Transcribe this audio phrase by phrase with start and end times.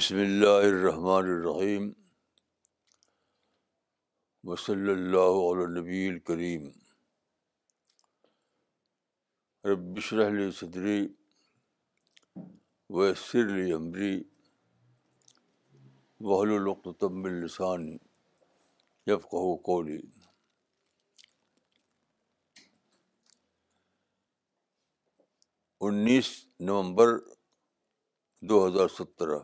[0.00, 1.90] بسم اللہ الرحمن الرحیم
[4.50, 6.62] وصلی اللہ علی نبی الکریم
[9.70, 10.96] رب اشرح لی صدری
[12.98, 14.10] ویسر لی امری
[16.30, 17.96] وحل وحلۃم السانی
[19.10, 20.00] جب کہ ولی
[25.90, 26.32] انیس
[26.70, 27.16] نومبر
[28.48, 29.38] دو ہزار سترہ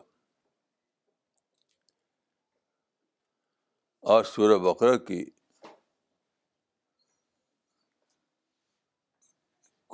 [4.13, 5.17] آ سورہ بقرہ کی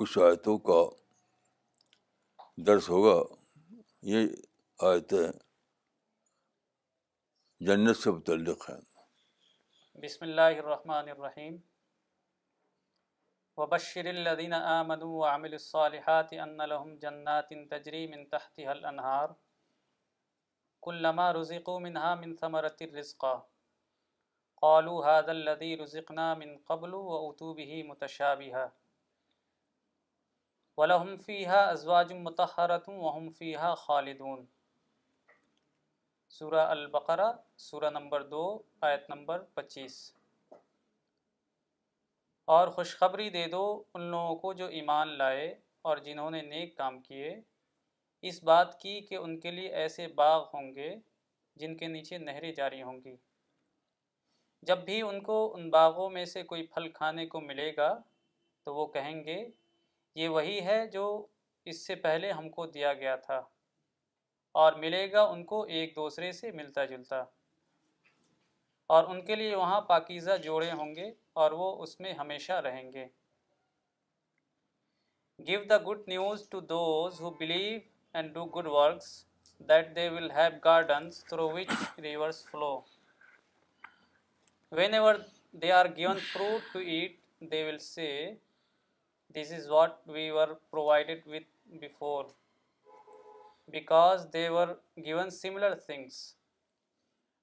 [0.00, 0.76] کچھ آیتوں کا
[2.66, 3.14] درس ہوگا
[4.10, 4.26] یہ
[4.90, 5.26] آیتیں
[7.68, 8.76] جنت سے متعلق ہیں
[10.04, 11.56] بسم اللہ الرحمن الرحیم
[13.60, 19.36] وبشر الذين آمنوا وعملوا الصالحات أن لهم جنات تجري من تحتها الأنهار
[20.80, 23.44] كلما رزقوا منها من ثمرة منہامر
[24.64, 27.16] قالو حاد الدی رزقنا من قبل و
[27.70, 28.60] ہی متشابہ
[30.78, 34.44] ولحم فیحہ ازواج متحرۃ وحم فیحہ خالدون
[36.36, 37.30] سورہ البقرہ
[37.64, 38.42] سورہ نمبر دو
[38.88, 39.98] آیت نمبر پچیس
[42.56, 43.62] اور خوشخبری دے دو
[43.94, 45.46] ان لوگوں کو جو ایمان لائے
[45.88, 47.34] اور جنہوں نے نیک کام کیے
[48.32, 50.94] اس بات کی کہ ان کے لیے ایسے باغ ہوں گے
[51.60, 53.16] جن کے نیچے نہریں جاری ہوں گی
[54.66, 57.88] جب بھی ان کو ان باغوں میں سے کوئی پھل کھانے کو ملے گا
[58.64, 59.36] تو وہ کہیں گے
[60.20, 61.02] یہ وہی ہے جو
[61.72, 63.40] اس سے پہلے ہم کو دیا گیا تھا
[64.62, 67.22] اور ملے گا ان کو ایک دوسرے سے ملتا جلتا
[68.94, 71.10] اور ان کے لیے وہاں پاکیزہ جوڑے ہوں گے
[71.42, 73.06] اور وہ اس میں ہمیشہ رہیں گے
[75.46, 77.78] give the good news to those who believe
[78.16, 79.08] and do good works
[79.68, 81.70] that they will have gardens through which
[82.02, 82.74] rivers flow
[84.94, 85.14] whenever
[85.62, 87.16] they are given fruit to eat
[87.50, 88.06] they will say
[89.34, 92.24] this is what we were provided with before
[93.74, 94.72] because they were
[95.04, 96.16] given similar things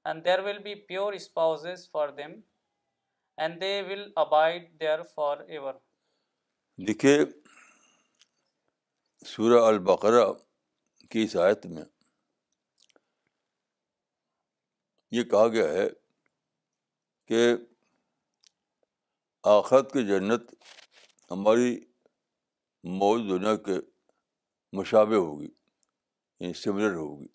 [0.05, 2.33] and there will be pure spouses for them
[3.45, 5.03] and they will abide there
[5.47, 5.73] forever
[6.87, 7.17] دیکھیے
[9.33, 10.25] سورہ البقرہ
[11.11, 11.83] کی اس آیت میں
[15.19, 15.87] یہ کہا گیا ہے
[17.31, 17.43] کہ
[19.49, 20.49] آخرت کی جنت
[21.31, 21.69] ہماری
[23.01, 23.73] موجود دنیا کے
[24.77, 27.27] مشابے ہوگی یعنی سملر ہوگی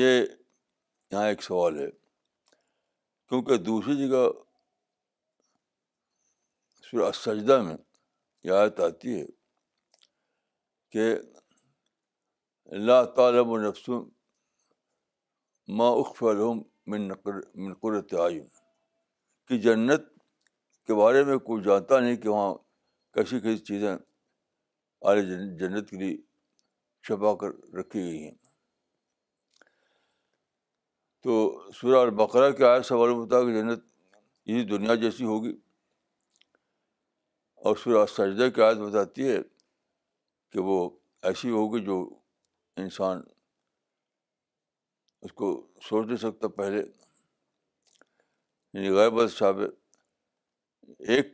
[0.00, 1.88] یہ یہاں ایک سوال ہے
[3.28, 4.28] کیونکہ دوسری جگہ
[7.08, 7.76] اسجدہ میں
[8.46, 9.24] یہ آیت آتی ہے
[10.92, 11.12] کہ
[12.74, 14.02] اللہ تعالیٰ و نفسوں
[15.78, 16.58] ما اخلوم
[16.90, 18.12] منقر من نقر قرۃ
[19.46, 20.02] کہ جنت
[20.86, 22.52] کے بارے میں کوئی جانتا نہیں کہ وہاں
[23.14, 23.94] کیسی کیسی چیزیں
[25.10, 25.22] اعلی
[25.60, 26.16] جنت کے لیے
[27.06, 28.34] چھپا کر رکھی گئی ہیں
[31.24, 31.32] تو
[31.80, 33.84] سورہ البقرہ کے آئے سوال ہوتا کہ جنت
[34.50, 35.52] یہی دنیا جیسی ہوگی
[37.66, 39.38] اور سورہ سجدہ کی آیت بتاتی ہے
[40.52, 40.78] کہ وہ
[41.30, 41.98] ایسی ہوگی جو
[42.84, 43.20] انسان
[45.22, 45.48] اس کو
[45.88, 46.82] سوچ نہیں سکتا پہلے
[48.72, 49.56] یعنی غاربد صاحب
[51.14, 51.26] ایک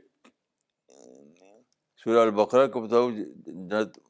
[2.02, 3.10] سورہ البقرہ کے مطابق
[3.70, 4.00] جت جی،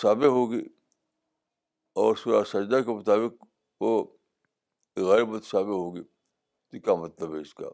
[0.00, 0.60] صاب ہوگی
[2.02, 3.32] اور سورہ سجدہ کے مطابق
[3.80, 3.90] وہ
[5.08, 7.68] غاربد صاب ہوگی تو کیا مطلب ہے اس کا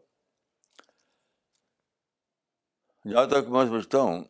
[3.11, 4.23] جہاں تک میں سمجھتا ہوں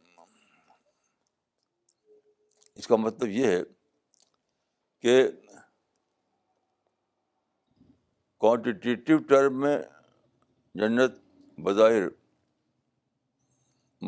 [2.75, 3.64] اس کا مطلب یہ ہے
[5.03, 5.16] کہ
[8.39, 9.77] کوانٹیٹیو ٹرم میں
[10.81, 11.18] جنت
[11.63, 12.07] بظاہر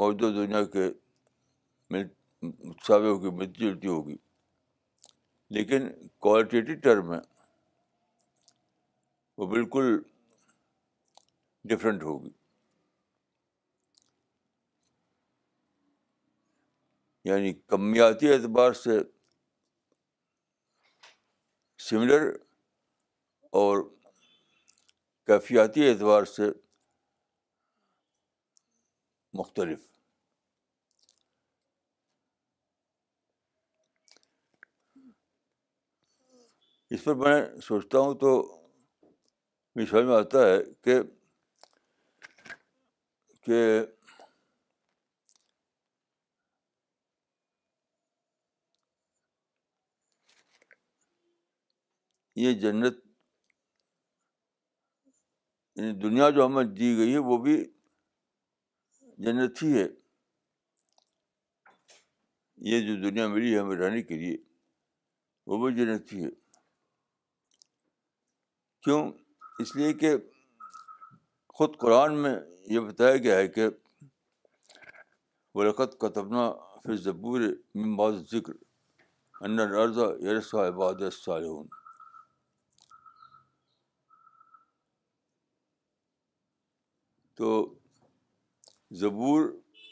[0.01, 0.87] موجودہ دنیا کے
[2.87, 4.15] سابقوں کی ملتی جلتی ہوگی
[5.57, 5.87] لیکن
[6.27, 7.19] کوالٹیٹیو ٹرم میں
[9.37, 9.97] وہ بالکل
[11.71, 12.29] ڈفرینٹ ہوگی
[17.29, 18.99] یعنی کمیاتی اعتبار سے
[21.87, 22.23] سملر
[23.61, 23.81] اور
[25.27, 26.43] کیفیاتی اعتبار سے
[29.39, 29.79] مختلف
[36.95, 37.35] اس پر میں
[37.67, 38.31] سوچتا ہوں تو
[39.75, 41.01] مجھے سمجھ میں آتا ہے کہ
[43.45, 43.61] کہ
[52.43, 52.95] یہ جنت
[55.75, 57.55] یعنی دنیا جو ہمیں دی گئی ہے وہ بھی
[59.25, 59.85] جنت ہی ہے
[62.71, 64.37] یہ جو دنیا ملی ہے ہمیں رہنے کے لیے
[65.47, 66.29] وہ بھی جنت ہی ہے
[68.83, 68.99] کیوں
[69.61, 70.15] اس لیے کہ
[71.57, 72.35] خود قرآن میں
[72.73, 73.67] یہ بتایا گیا ہے کہ
[75.55, 76.49] وہ کا تبنا
[76.83, 77.41] پھر ضبور
[78.31, 78.53] ذکر
[79.45, 81.01] عباد باد
[87.35, 87.49] تو
[89.01, 89.45] زبور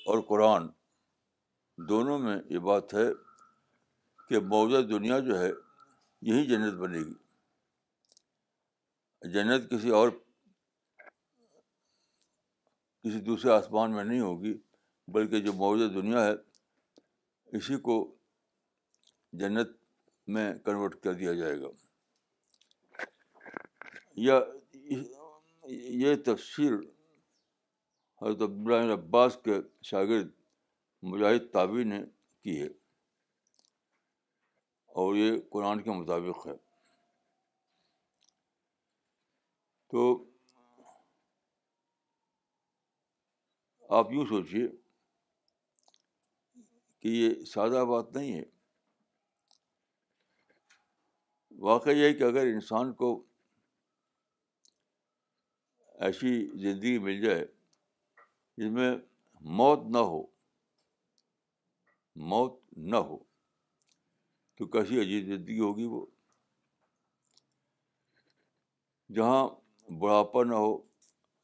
[0.10, 0.68] اور قرآن
[1.90, 3.06] دونوں میں یہ بات ہے
[4.30, 5.50] کہ موجودہ دنیا جو ہے
[6.30, 7.18] یہی جنت بنے گی
[9.34, 10.08] جنت کسی اور
[13.02, 14.54] کسی دوسرے آسمان میں نہیں ہوگی
[15.14, 16.32] بلکہ جو موجودہ دنیا ہے
[17.58, 17.96] اسی کو
[19.42, 19.70] جنت
[20.36, 21.70] میں کنورٹ کر دیا جائے گا
[24.28, 24.38] یا
[26.04, 26.76] یہ تفصیل
[28.26, 29.54] حضرت عبداللہ عباس کے
[29.88, 30.30] شاگرد
[31.12, 32.00] مجاہد تابی نے
[32.44, 32.68] کی ہے
[35.02, 36.54] اور یہ قرآن کے مطابق ہے
[39.92, 40.06] تو
[43.98, 44.68] آپ یوں سوچیے
[47.02, 48.44] کہ یہ سادہ بات نہیں ہے
[51.70, 53.12] واقعہ یہ ہے کہ اگر انسان کو
[56.06, 56.32] ایسی
[56.62, 57.46] زندگی مل جائے
[58.60, 58.92] اس میں
[59.60, 60.22] موت نہ ہو
[62.32, 62.60] موت
[62.92, 63.18] نہ ہو
[64.58, 66.06] تو کیسی عجیب زندگی ہوگی وہ
[69.16, 69.44] جہاں
[70.00, 70.74] بڑھاپا نہ ہو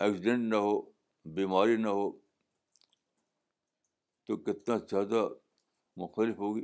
[0.04, 0.80] ایکسیڈنٹ نہ ہو
[1.40, 2.10] بیماری نہ ہو
[4.28, 5.28] تو کتنا زیادہ
[6.02, 6.64] مختلف ہوگی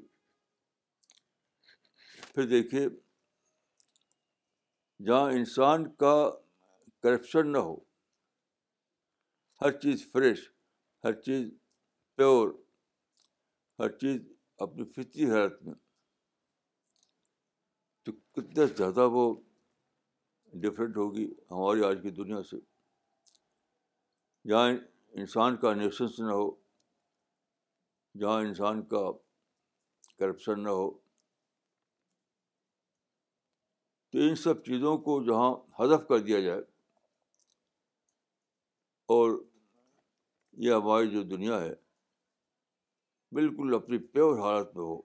[2.33, 2.85] پھر دیکھیے
[5.05, 6.15] جہاں انسان کا
[7.03, 7.75] کرپشن نہ ہو
[9.65, 10.39] ہر چیز فریش
[11.03, 11.45] ہر چیز
[12.15, 12.49] پیور
[13.79, 14.17] ہر چیز
[14.65, 15.73] اپنی فطری حالت میں
[18.05, 19.23] تو کتنا زیادہ وہ
[20.65, 22.57] ڈفرینٹ ہوگی ہماری آج کی دنیا سے
[24.49, 24.67] جہاں
[25.23, 26.45] انسان کا نیشنس نہ ہو
[28.19, 29.03] جہاں انسان کا
[30.19, 30.89] کرپشن نہ ہو
[34.11, 35.51] تو ان سب چیزوں کو جہاں
[35.81, 36.61] ہدف کر دیا جائے
[39.17, 39.37] اور
[40.63, 41.73] یہ ہماری جو دنیا ہے
[43.35, 44.99] بالکل اپنی پیور حالت میں ہو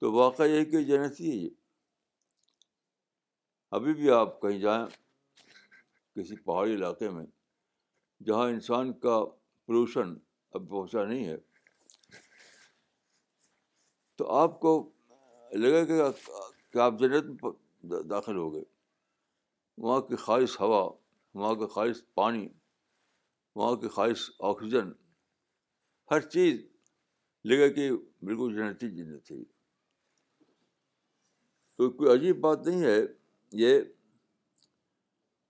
[0.00, 1.48] تو واقعہ یہ کہ جنت ہی ہے
[3.78, 4.84] ابھی بھی آپ کہیں جائیں
[6.16, 7.24] کسی پہاڑی علاقے میں
[8.26, 9.18] جہاں انسان کا
[9.66, 10.14] پولوشن
[10.54, 11.36] اب پہنچا نہیں ہے
[14.16, 14.74] تو آپ کو
[15.58, 16.10] لگے گا
[16.72, 18.62] کہ آپ جنت میں داخل ہو گئے
[19.84, 20.84] وہاں کی خالص ہوا
[21.34, 22.46] وہاں کا خالص پانی
[23.56, 24.90] وہاں کی خواہش آکسیجن
[26.10, 26.60] ہر چیز
[27.48, 27.90] لگے کہ
[28.26, 29.42] بالکل جنتی جنت تھی
[31.76, 32.98] تو کوئی عجیب بات نہیں ہے
[33.62, 33.80] یہ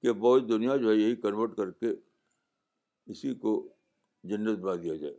[0.03, 1.91] کہ بہت دنیا جو ہے یہی کنورٹ کر کے
[3.13, 3.53] اسی کو
[4.31, 5.15] جنت بنا دیا جائے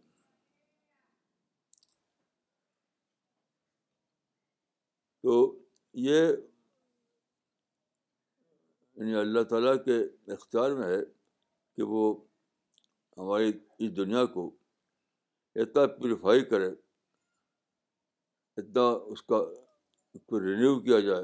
[5.23, 5.35] تو
[6.03, 6.21] یہ
[8.95, 9.97] یعنی اللہ تعالیٰ کے
[10.33, 11.01] اختیار میں ہے
[11.75, 12.03] کہ وہ
[13.17, 13.51] ہماری
[13.85, 14.47] اس دنیا کو
[15.61, 16.69] اتنا پیوریفائی کرے
[18.57, 19.35] اتنا اس کا
[20.13, 21.23] اس کو رینیو کیا جائے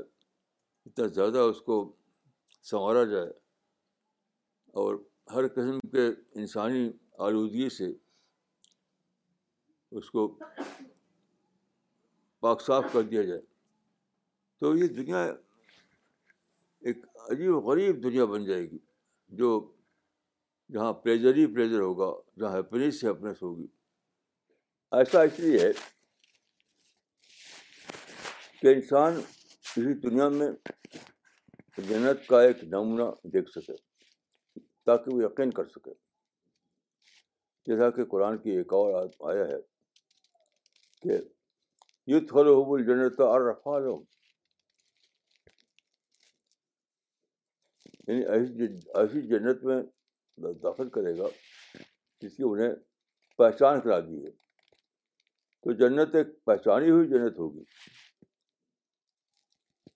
[0.85, 1.75] اتنا زیادہ اس کو
[2.69, 3.29] سنوارا جائے
[4.79, 4.95] اور
[5.33, 6.07] ہر قسم کے
[6.41, 6.89] انسانی
[7.27, 7.91] آلودگی سے
[9.97, 10.27] اس کو
[12.41, 13.41] پاک صاف کر دیا جائے
[14.59, 15.23] تو یہ دنیا
[16.89, 18.77] ایک عجیب و غریب دنیا بن جائے گی
[19.39, 19.49] جو
[20.73, 22.09] جہاں پریزر ہی پلیزر ہوگا
[22.39, 23.65] جہاں ہیپنیس ہیپنیس ہوگی
[24.97, 25.71] ایسا اس لیے ہے
[28.61, 30.51] کہ انسان اسی دنیا میں
[31.89, 33.73] جنت کا ایک نمونہ دیکھ سکے
[34.85, 35.91] تاکہ وہ یقین کر سکے
[37.67, 38.93] جیسا کہ قرآن کی ایک اور
[39.33, 39.59] آیا ہے
[41.01, 41.17] کہ
[42.11, 44.01] یو تھول ہو بول جنت تو رفا لو
[48.07, 49.81] یعنی ایسی جنت میں
[50.41, 51.27] داخل کرے گا
[52.21, 52.73] جس کی انہیں
[53.37, 54.31] پہچان کرا دی ہے
[55.63, 57.63] تو جنت ایک پہچانی ہوئی جنت ہوگی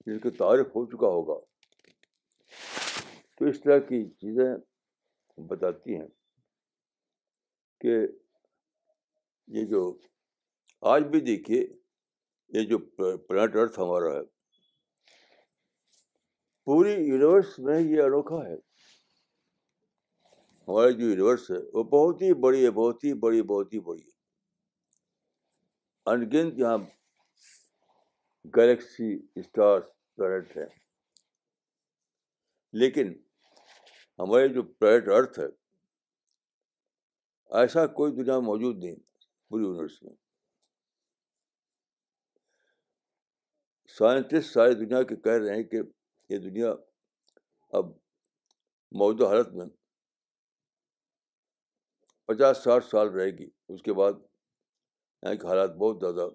[0.06, 1.40] جن کی تعریف ہو چکا ہوگا
[3.40, 4.56] تو اس طرح کی چیزیں
[5.50, 6.08] بتاتی ہیں
[7.82, 7.96] کہ
[9.60, 9.82] یہ جو
[10.96, 11.62] آج بھی دیکھیے
[12.60, 12.78] یہ جو
[13.28, 14.24] پلانٹ ارتھ ہمارا ہے
[16.66, 18.56] پوری یونیورس میں یہ انوکھا ہے
[20.68, 24.02] ہمارے جو یونیورس ہے وہ بہت ہی بڑی ہے بہت ہی بڑی بہت ہی بڑی
[24.02, 24.12] ہے
[26.12, 26.78] انگنت یہاں
[28.58, 29.80] گلیکسی اسٹار
[30.16, 30.66] پلانٹ ہے
[32.84, 33.14] لیکن
[34.20, 35.46] ہمارے جو پلیٹ ارتھ ہے
[37.62, 38.96] ایسا کوئی دنیا موجود نہیں
[39.50, 40.14] پوری یونیورس میں
[43.98, 45.82] سائنٹسٹ ساری دنیا کے کہہ رہے ہیں کہ
[46.34, 46.70] یہ دنیا
[47.80, 47.90] اب
[49.02, 49.66] موجودہ حالت میں
[52.26, 54.14] پچاس ساٹھ سال رہے گی اس کے بعد
[55.24, 56.28] یہاں کے حالات بہت زیادہ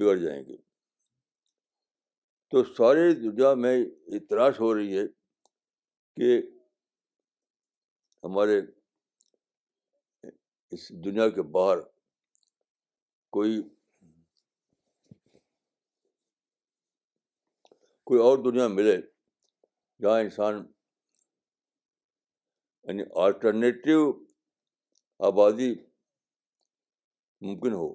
[0.00, 0.56] بگڑ جائیں گے
[2.50, 5.06] تو سارے دنیا میں یہ ہو رہی ہے
[6.16, 6.40] کہ
[8.24, 8.60] ہمارے
[10.74, 11.80] اس دنیا کے باہر
[13.36, 13.60] کوئی
[18.10, 18.96] کوئی اور دنیا ملے
[20.02, 20.62] جہاں انسان
[22.86, 24.10] یعنی آلٹرنیٹیو
[25.26, 25.70] آبادی
[27.46, 27.92] ممکن ہو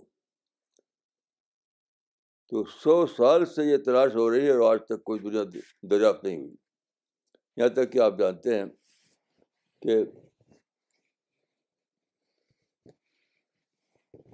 [2.50, 5.44] تو سو سال سے یہ تلاش ہو رہی ہے اور آج تک کوئی دنیا
[5.92, 6.56] دریافت نہیں ہوئی
[7.58, 8.66] یہاں تک کہ آپ جانتے ہیں
[9.82, 9.98] کہ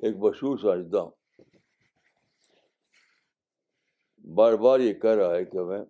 [0.07, 1.05] ایک مشہور سائنسداں
[4.37, 5.83] بار بار یہ کہہ رہا ہے کہ ہمیں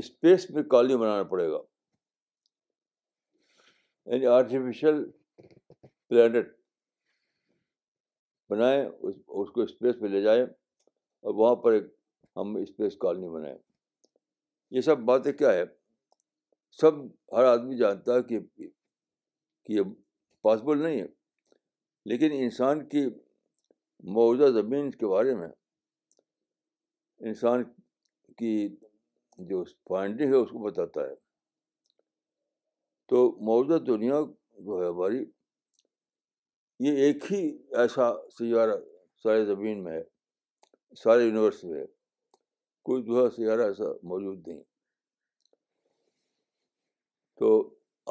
[0.00, 1.58] اسپیس میں کالونی بنانا پڑے گا
[4.06, 5.02] یعنی آرٹیفیشیل
[6.08, 6.46] پلانٹ
[8.50, 11.84] بنائیں اس اس کو اسپیس پہ لے جائیں اور وہاں پر ایک
[12.36, 13.56] ہم اسپیس کالونی بنائیں
[14.74, 15.62] یہ سب باتیں کیا ہے
[16.80, 16.94] سب
[17.36, 19.80] ہر آدمی جانتا ہے کہ کہ یہ
[20.42, 21.06] پاسبل نہیں ہے
[22.10, 23.06] لیکن انسان کی
[24.16, 25.48] موجودہ زمین کے بارے میں
[27.28, 27.64] انسان
[28.38, 28.52] کی
[29.48, 31.14] جو فائنڈنگ ہے اس کو بتاتا ہے
[33.10, 34.18] تو موجودہ دنیا
[34.64, 35.24] جو ہے ہماری
[36.86, 37.40] یہ ایک ہی
[37.82, 38.04] ایسا
[38.38, 38.76] سیارہ
[39.22, 40.02] سارے زمین میں ہے
[41.02, 41.84] سارے یونیورس میں ہے
[42.88, 44.60] کوئی دوسرا سیارہ ایسا موجود نہیں
[47.38, 47.50] تو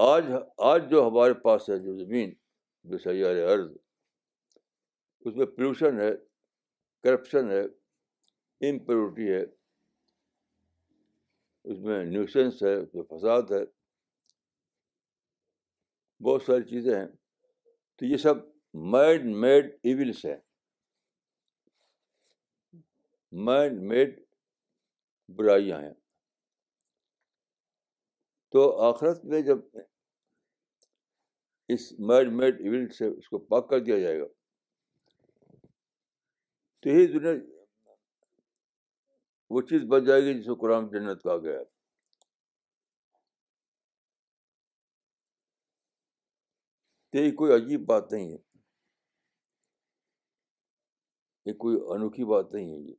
[0.08, 0.30] آج
[0.74, 2.34] آج جو ہمارے پاس ہے جو زمین
[2.90, 3.72] جو سیار عرض
[5.28, 6.12] اس میں پلوشن ہے
[7.04, 7.62] کرپشن ہے
[8.70, 9.42] امپیورٹی ہے
[11.72, 13.64] اس میں نیوسنس ہے اس میں فساد ہے
[16.28, 17.08] بہت ساری چیزیں ہیں
[17.98, 18.38] تو یہ سب
[18.94, 20.36] مائنڈ میڈ ایونس ہیں
[23.50, 24.20] مائنڈ میڈ
[25.38, 25.94] برائیاں ہیں
[28.52, 29.58] تو آخرت میں جب
[31.74, 34.26] اس مائنڈ میڈ ایونٹ سے اس کو پاک کر دیا جائے گا
[36.82, 37.32] تو یہی دنیا
[39.54, 41.64] وہ چیز بن جائے گی جس کو قرآن جنت کہا گیا ہے
[47.12, 48.38] تو یہ کوئی عجیب بات نہیں ہے
[51.50, 52.94] یہ کوئی انوکھی بات نہیں ہے یہ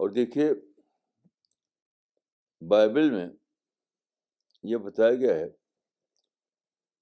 [0.00, 0.48] اور دیکھیے
[2.70, 3.26] بائبل میں
[4.70, 5.48] یہ بتایا گیا ہے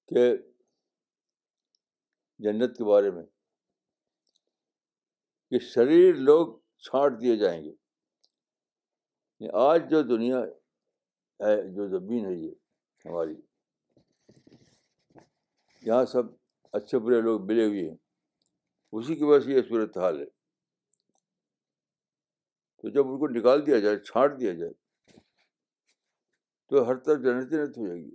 [0.09, 0.25] کہ
[2.45, 3.23] جنت کے بارے میں
[5.50, 6.57] کہ شریر لوگ
[6.88, 10.38] چھانٹ دیے جائیں گے یعنی آج جو دنیا
[11.47, 12.50] ہے جو زمین ہے یہ
[13.09, 13.35] ہماری
[15.87, 16.22] یہاں سب
[16.76, 17.96] اچھے برے لوگ ملے ہوئے ہیں
[18.99, 20.25] اسی کی وجہ سے یہ صورت حال ہے
[22.82, 24.72] تو جب ان کو نکال دیا جائے چھانٹ دیا جائے
[26.70, 28.14] تو ہر طرف جنت جنت ہو جائے گی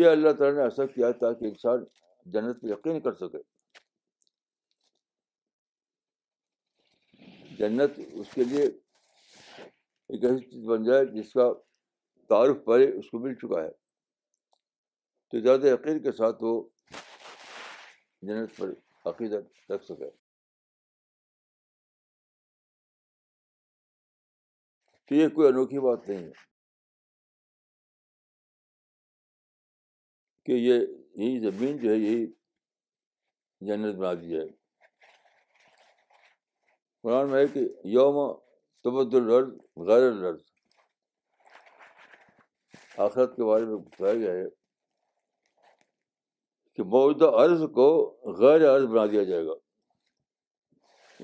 [0.00, 1.84] یہ اللہ تعالیٰ نے ایسا کیا تاکہ انسان
[2.32, 3.38] جنت پہ یقین کر سکے
[7.58, 8.64] جنت اس کے لیے
[10.08, 11.48] ایک ایسی چیز بن جائے جس کا
[12.28, 13.70] تعارف پہلے اس کو مل چکا ہے
[15.30, 16.52] تو زیادہ عقیر کے ساتھ وہ
[18.28, 18.72] جنت پر
[19.10, 20.10] عقیدت رکھ سکے
[25.08, 26.46] تو یہ کوئی انوکھی بات نہیں ہے
[30.44, 30.74] کہ یہ
[31.24, 32.26] یہی زمین جو ہے یہی
[33.68, 34.46] جنت بنا دی جائے
[37.02, 37.66] قرآن میں ہے کہ
[37.96, 38.20] یوم
[38.84, 39.54] تبد الرض
[39.88, 40.47] غیر الرض
[43.04, 44.44] آخرت کے بارے میں بتایا گیا ہے
[46.76, 47.84] کہ موجودہ عرض کو
[48.38, 49.54] غیر عرض بنا دیا جائے گا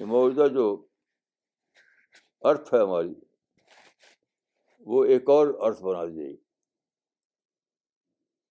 [0.01, 0.67] یہ موجودہ جو
[2.51, 3.13] ارتھ ہے ہماری
[4.93, 6.37] وہ ایک اور ارتھ بنا دی جائے گی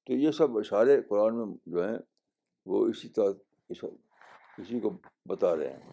[0.06, 1.98] تو یہ سب اشارے قرآن میں جو ہیں
[2.72, 3.86] وہ اسی طرح
[4.58, 4.90] اسی کو
[5.30, 5.92] بتا رہے ہیں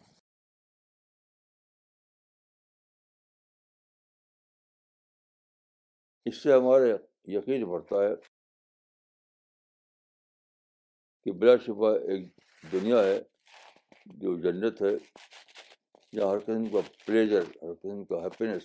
[6.30, 6.92] اس سے ہمارے
[7.32, 8.14] یقین بڑھتا ہے
[11.24, 12.28] کہ بلا شفا ایک
[12.72, 13.18] دنیا ہے
[14.22, 14.94] جو جنت ہے
[16.16, 18.64] جہاں ہر قسم کا پلیزر ہر قسم کا ہیپینس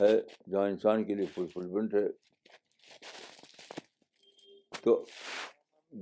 [0.00, 0.10] ہے
[0.50, 2.06] جہاں انسان کے لیے فلفلمنٹ ہے
[4.84, 4.94] تو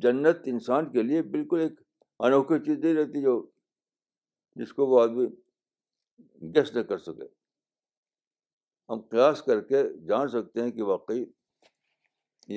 [0.07, 1.81] جنت انسان کے لیے بالکل ایک
[2.29, 3.35] انوکھی چیز نہیں رہتی جو
[4.63, 5.27] جس کو وہ آدمی
[6.57, 7.29] گیس نہ کر سکے
[8.91, 11.25] ہم قیاس کر کے جان سکتے ہیں کہ واقعی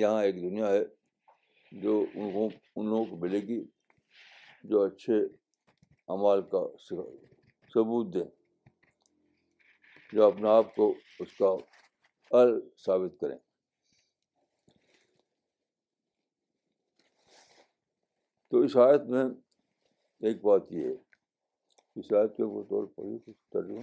[0.00, 0.82] یہاں ایک دنیا ہے
[1.82, 3.62] جو ان کو ان لوگوں کو ملے گی
[4.70, 5.18] جو اچھے
[6.14, 8.24] عمال کا ثبوت دیں
[10.12, 11.50] جو اپنے آپ کو اس کا
[12.40, 13.36] ال ثابت کریں
[18.50, 19.24] تو اس آیت میں
[20.28, 23.16] ایک بات یہ ہے اس آیت کے طور پر
[23.52, 23.82] ترجمہ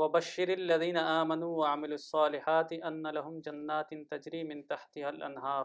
[0.00, 5.64] وبشر الذين آمنوا وعملوا الصالحات أن لهم جنات تجری من تحت النہار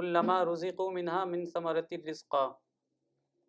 [0.00, 2.46] كلما رزیق و منہا ثمرة رزقہ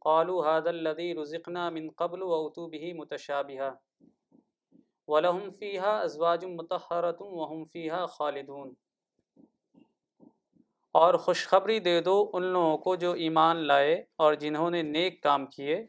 [0.08, 3.70] قالو حاد الدی رزقنا من قبل وأتوا متشابہ
[5.08, 8.74] و لحم فيها أزواج مطهرة وحم فیحہ خالدون
[11.04, 13.96] اور خوشخبری دے دو ان لوگوں کو جو ایمان لائے
[14.26, 15.80] اور جنہوں نے نیک کام کیے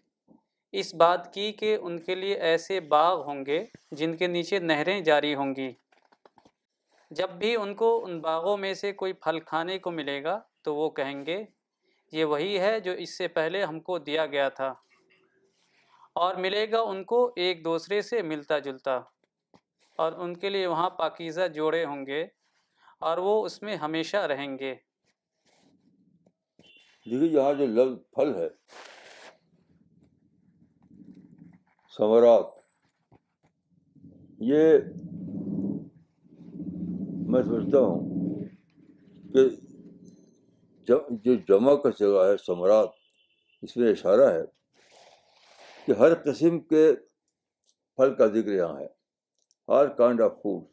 [0.79, 3.65] اس بات کی کہ ان کے لیے ایسے باغ ہوں گے
[3.99, 5.71] جن کے نیچے نہریں جاری ہوں گی
[7.21, 10.75] جب بھی ان کو ان باغوں میں سے کوئی پھل کھانے کو ملے گا تو
[10.75, 11.43] وہ کہیں گے
[12.13, 14.73] یہ وہی ہے جو اس سے پہلے ہم کو دیا گیا تھا
[16.25, 18.99] اور ملے گا ان کو ایک دوسرے سے ملتا جلتا
[20.05, 22.23] اور ان کے لیے وہاں پاکیزہ جوڑے ہوں گے
[23.09, 24.75] اور وہ اس میں ہمیشہ رہیں گے
[27.05, 28.49] دیکھیے یہاں جو لفظ پھل ہے
[32.01, 32.47] ثموراٹ
[34.51, 34.63] یہ
[37.33, 38.45] میں سمجھتا ہوں
[39.35, 39.45] کہ
[41.25, 42.89] جو جمع کا جگہ ہے ثمرات
[43.65, 44.43] اس میں اشارہ ہے
[45.87, 46.83] کہ ہر قسم کے
[47.97, 48.87] پھل کا ذکر یہاں ہے
[49.75, 50.65] ہر کائنڈ آف فوڈ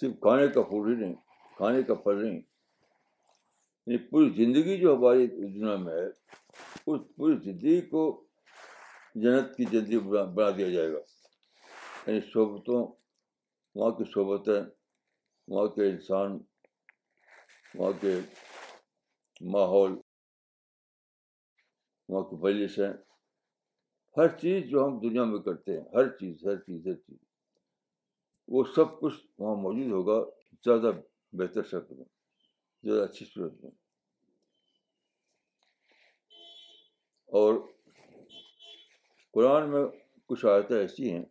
[0.00, 1.14] صرف کھانے کا فوڈ ہی نہیں
[1.56, 2.40] کھانے کا پھل نہیں
[3.86, 8.06] یعنی پوری زندگی جو ہماری دنیا میں ہے اس پوری زندگی کو
[9.22, 10.98] جنت کی جلدی بنا دیا جائے گا
[12.06, 12.86] یعنی صحبتوں
[13.74, 14.60] وہاں کی صحبتیں
[15.50, 16.38] وہاں کے انسان
[17.78, 18.14] وہاں کے
[19.54, 19.90] ماحول
[22.08, 22.78] وہاں کی وزش
[24.16, 27.18] ہر چیز جو ہم دنیا میں کرتے ہیں ہر چیز ہر چیز ہر چیز
[28.54, 30.18] وہ سب کچھ وہاں موجود ہوگا
[30.64, 30.90] زیادہ
[31.40, 32.04] بہتر شکل میں
[32.92, 33.70] زیادہ اچھی صورت میں
[37.38, 37.54] اور
[39.38, 39.82] قرآن میں
[40.28, 41.24] کچھ آیتیں ایسی ہیں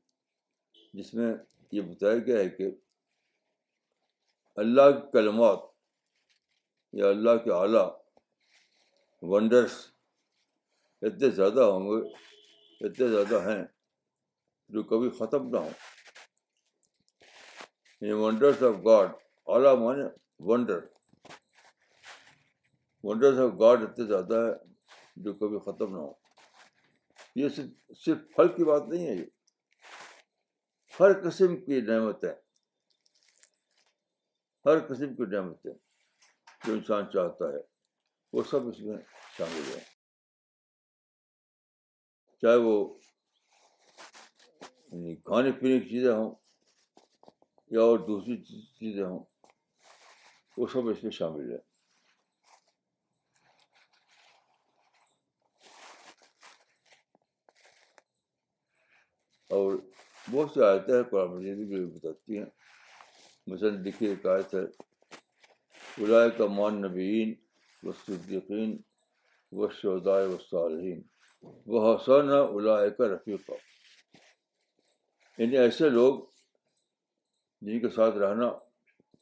[0.98, 1.34] جس میں
[1.76, 2.68] یہ بتایا گیا ہے کہ
[4.62, 5.64] اللہ کے کلمات
[7.00, 7.88] یا اللہ کے اعلیٰ
[9.32, 9.76] ونڈرس
[11.08, 11.98] اتنے زیادہ ہوں گے
[12.88, 13.64] اتنے زیادہ ہیں
[14.76, 15.74] جو کبھی ختم نہ ہوں
[18.10, 19.10] یہ ونڈرس آف گاڈ
[19.56, 20.06] اعلیٰ مانے
[20.52, 20.80] ونڈر
[23.10, 24.54] ونڈرس آف گاڈ اتنے زیادہ ہے
[25.24, 26.14] جو کبھی ختم نہ ہوں
[27.40, 29.26] یہ صرف صرف پھل کی بات نہیں ہے یہ
[31.00, 32.32] ہر قسم کی نعمتیں
[34.66, 35.74] ہر قسم کی نعمتیں
[36.68, 37.60] جو انسان چاہتا ہے
[38.38, 38.98] وہ سب اس میں
[39.38, 39.84] شامل ہیں
[42.42, 42.74] چاہے وہ
[44.64, 46.34] یعنی کھانے پینے کی چیزیں ہوں
[47.78, 49.24] یا اور دوسری چیزیں ہوں
[50.58, 51.66] وہ سب اس میں شامل ہیں
[59.58, 59.78] اور
[60.32, 62.46] بہت سے آیتیں قرآن مجید جو بتاتی ہیں
[63.52, 64.64] مثلاً دیکھیے ایک آیت ہے
[66.06, 67.34] الائے کا نبین
[67.88, 68.76] و صدیقین
[69.60, 71.02] و شدائے و صالحین
[71.74, 73.58] وہ حسن الائے کا رفیقہ
[75.38, 76.20] یعنی ایسے لوگ
[77.68, 78.52] جن کے ساتھ رہنا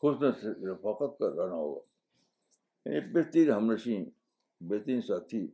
[0.01, 4.03] خوش سے رفاقت کا رہنا ہوگا یعنی بہترین ہم نشیں
[4.73, 5.45] بہترین ساتھی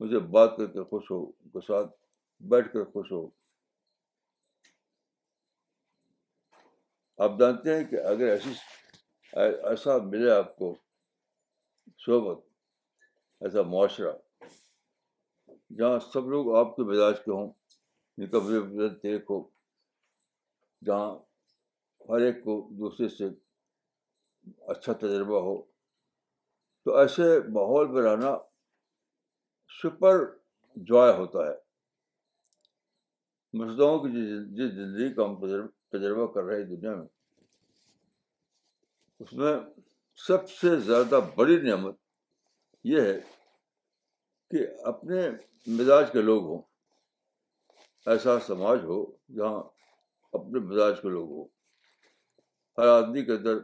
[0.00, 1.90] مجھے بات کر کے خوش ہو ان کے ساتھ
[2.54, 3.26] بیٹھ کر خوش ہو
[7.22, 8.52] آپ جانتے ہیں کہ اگر ایسی
[9.70, 10.74] ایسا ملے آپ کو
[12.04, 12.38] صحبت
[13.46, 14.12] ایسا معاشرہ
[15.78, 19.38] جہاں سب لوگ آپ کے مزاج کے ہوں کا کبھی ایک ہو
[20.86, 21.10] جہاں
[22.08, 23.28] ہر ایک کو دوسرے سے
[24.74, 25.54] اچھا تجربہ ہو
[26.84, 28.32] تو ایسے ماحول میں رہنا
[29.82, 30.24] سپر
[30.90, 31.54] جوائے ہے ہوتا ہے
[33.58, 34.10] مسجدوں کی
[34.56, 35.38] جس زندگی کا ہم
[35.92, 37.06] تجربہ کر رہے دنیا میں
[39.20, 39.52] اس میں
[40.26, 41.96] سب سے زیادہ بڑی نعمت
[42.90, 43.18] یہ ہے
[44.50, 45.20] کہ اپنے
[45.78, 46.62] مزاج کے لوگ ہوں
[48.12, 48.98] ایسا سماج ہو
[49.36, 49.62] جہاں
[50.38, 51.44] اپنے مزاج کے لوگ ہوں
[52.78, 53.58] ہر آدمی کے اندر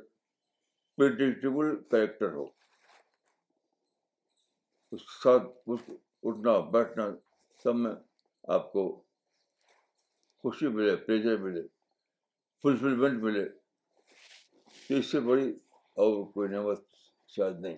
[0.96, 2.44] کریکٹر ہو
[4.94, 5.80] اس کے ساتھ اس
[6.26, 7.08] اٹھنا بیٹھنا
[7.62, 7.92] سب میں
[8.54, 8.84] آپ کو
[10.42, 11.62] خوشی ملے پریجر ملے
[12.62, 13.44] فلفلمنٹ ملے
[14.88, 15.48] تو اس سے بڑی
[16.02, 16.82] اور کوئی نعمت
[17.36, 17.76] شاید نہیں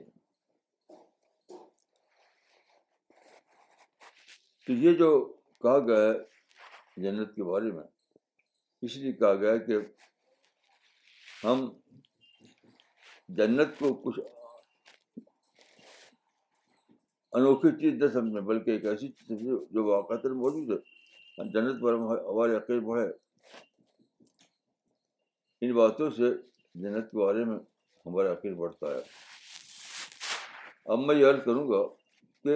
[4.66, 5.10] تو یہ جو
[5.62, 7.82] کہا گیا ہے جنت کے بارے میں
[8.86, 9.78] اس لیے کہا گیا کہ
[11.44, 11.68] ہم
[13.38, 14.20] جنت کو کچھ
[17.38, 19.40] انوکھی چیز نہ سمجھیں بلکہ ایک ایسی چیز
[19.72, 20.02] جو
[20.34, 23.06] موجود ہے جنت پر ہمارے عقیب ہے
[25.62, 26.28] ان باتوں سے
[26.82, 27.56] جنت کے بارے میں
[28.06, 29.00] ہمارا عقیل بڑھتا ہے
[30.92, 31.80] اب میں یہ عرض کروں گا
[32.44, 32.54] کہ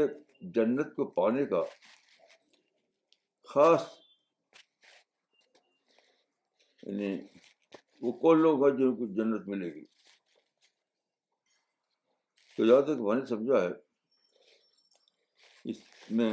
[0.54, 1.60] جنت کو پانے کا
[3.52, 3.82] خاص
[6.86, 7.10] یعنی
[8.06, 9.84] وہ کون لوگ ہیں جن کو جنت ملے گی
[12.56, 13.68] تو تک میں نے سمجھا ہے
[15.70, 15.76] اس
[16.22, 16.32] میں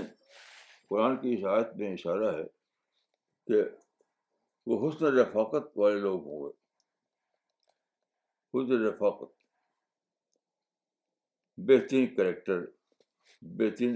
[0.90, 2.44] قرآن کی اشاعت میں اشارہ ہے
[3.48, 3.62] کہ
[4.68, 6.54] وہ حسن رفاقت والے لوگ ہوں گے
[8.56, 9.32] حضر رفاقت
[11.68, 12.64] بہترین کریکٹر
[13.58, 13.96] بہترین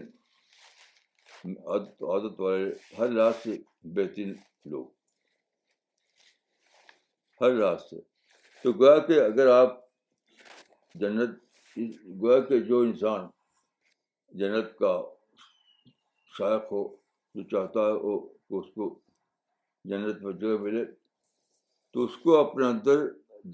[1.72, 3.58] عادت والے ہر لحاظ سے
[3.96, 4.34] بہترین
[4.72, 4.86] لوگ
[7.42, 8.00] ہر لحاظ سے
[8.64, 9.72] تو گویا کہ اگر آپ
[11.02, 11.32] جنت
[12.22, 13.28] گویا کہ جو انسان
[14.40, 14.94] جنت کا
[16.38, 16.84] شائق ہو
[17.36, 18.16] جو چاہتا ہے وہ
[18.62, 18.86] اس کو
[19.92, 20.86] جنت میں جگہ ملے
[21.94, 23.06] تو اس کو اپنے اندر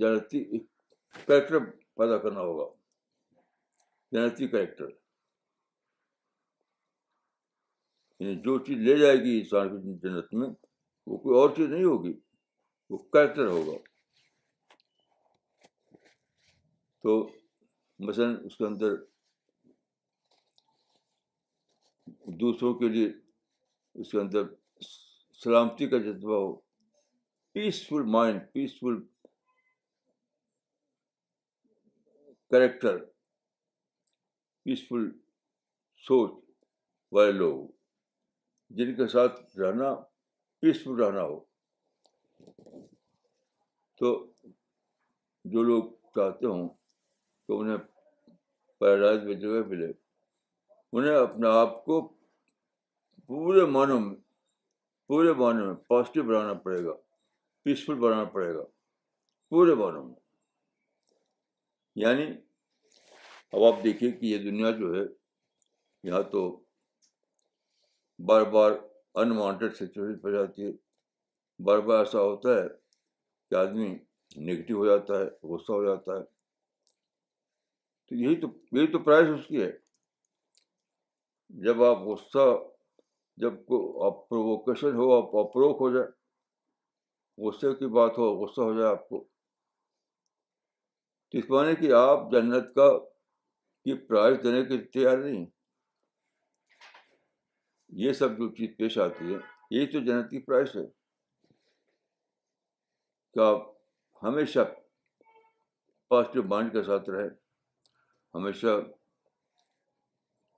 [0.01, 0.43] جنتی
[1.25, 1.59] کریکٹر
[1.97, 2.65] پیدا کرنا ہوگا
[4.11, 4.89] جنتی کریکٹر
[8.45, 10.47] جو چیز لے جائے گی انسان کی جنت میں
[11.09, 12.13] وہ کوئی اور چیز نہیں ہوگی
[12.89, 13.77] وہ کریکٹر ہوگا
[17.03, 17.15] تو
[18.07, 18.95] مثلاً اس کے اندر
[22.41, 23.09] دوسروں کے لیے
[24.01, 24.43] اس کے اندر
[25.43, 26.53] سلامتی کا جذبہ ہو
[27.53, 28.99] peaceful mind peaceful
[32.51, 32.97] character
[34.63, 35.03] peaceful
[36.07, 36.31] سوچ
[37.15, 37.67] والے لوگ
[38.79, 39.93] جن کے ساتھ رہنا
[40.61, 41.37] پیسفل رہنا ہو
[43.99, 44.11] تو
[45.53, 45.83] جو لوگ
[46.15, 46.67] چاہتے ہوں
[47.47, 47.77] تو انہیں
[48.79, 49.91] پیراڈائز میں جگہ ملے
[50.93, 52.01] انہیں اپنے آپ کو
[53.27, 54.15] پورے معنوں میں
[55.07, 56.93] پورے معنوں میں پازیٹیو بنانا پڑے گا
[57.63, 58.63] پیسفل بنانا پڑے گا
[59.49, 60.19] پورے معنوں میں
[61.99, 62.25] یعنی
[63.53, 65.03] اب آپ دیکھیے کہ یہ دنیا جو ہے
[66.09, 66.41] یہاں تو
[68.27, 68.71] بار بار
[69.21, 70.71] انوانٹیڈ سچویشن پہ جاتی ہے
[71.65, 72.67] بار بار ایسا ہوتا ہے
[73.49, 73.87] کہ آدمی
[74.45, 76.23] نگیٹو ہو جاتا ہے غصہ ہو جاتا ہے
[78.09, 79.71] تو یہی تو یہی تو پرائز اس کی ہے
[81.63, 82.45] جب آپ غصہ
[83.43, 86.07] جب کو پرووکیشن ہو آپ اپروک ہو جائے
[87.47, 89.23] غصے کی بات ہو غصہ ہو جائے آپ کو
[91.31, 92.87] تو اس معنی کہ آپ جنت کا
[93.83, 95.45] کی پرائز دینے کے تیار نہیں
[98.01, 99.37] یہ سب جو چیز پیش آتی ہے
[99.75, 100.81] یہی تو جنت کی پرائز ہے
[103.33, 103.61] کہ آپ
[104.23, 104.59] ہمیشہ
[106.09, 107.27] پازیٹیو مائنڈ کے ساتھ رہے
[108.35, 108.79] ہمیشہ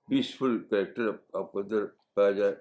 [0.09, 1.07] پیسفل کریکٹر
[1.39, 2.55] آپ کو ادھر پایا جائے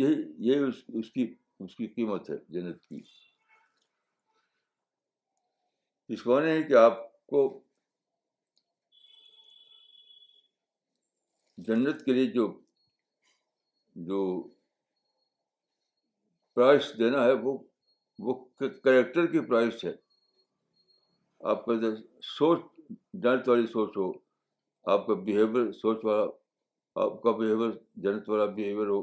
[0.00, 3.00] یہی یہی اس کی اس کی قیمت ہے جنت کی
[6.12, 6.38] اس کو
[6.78, 6.98] آپ
[7.30, 7.42] کو
[11.66, 12.46] جنت کے لیے جو
[14.06, 14.18] جو
[16.54, 17.56] پرائس دینا ہے وہ
[18.26, 19.92] وہ کریکٹر کی پرائس ہے
[21.52, 21.72] آپ کا
[22.36, 22.60] سوچ
[23.22, 24.10] جنت والی سوچ ہو
[24.92, 26.24] آپ کا بیہیویئر سوچ والا
[27.04, 27.70] آپ کا بیہیویئر
[28.02, 29.00] جنت والا بیہیویئر ہو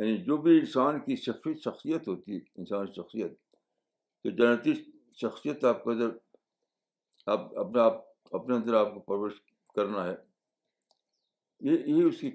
[0.00, 1.16] یعنی جو بھی انسان کی
[1.62, 3.36] شخصیت ہوتی ہے انسان شخصیت
[4.22, 4.72] تو جنتی
[5.20, 6.10] شخصیت آپ کے اندر
[7.32, 8.00] آپ اپنا آپ
[8.36, 9.34] اپنے اندر آپ کو پرورش
[9.76, 10.14] کرنا ہے
[11.70, 12.30] یہ یہی اس کی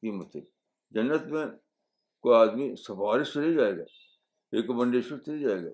[0.00, 0.40] قیمت ہے
[0.96, 1.46] جنت میں
[2.22, 3.82] کوئی آدمی سفارش چلے جائے گا
[4.56, 5.70] ریکمنڈیشن نہیں جائے گا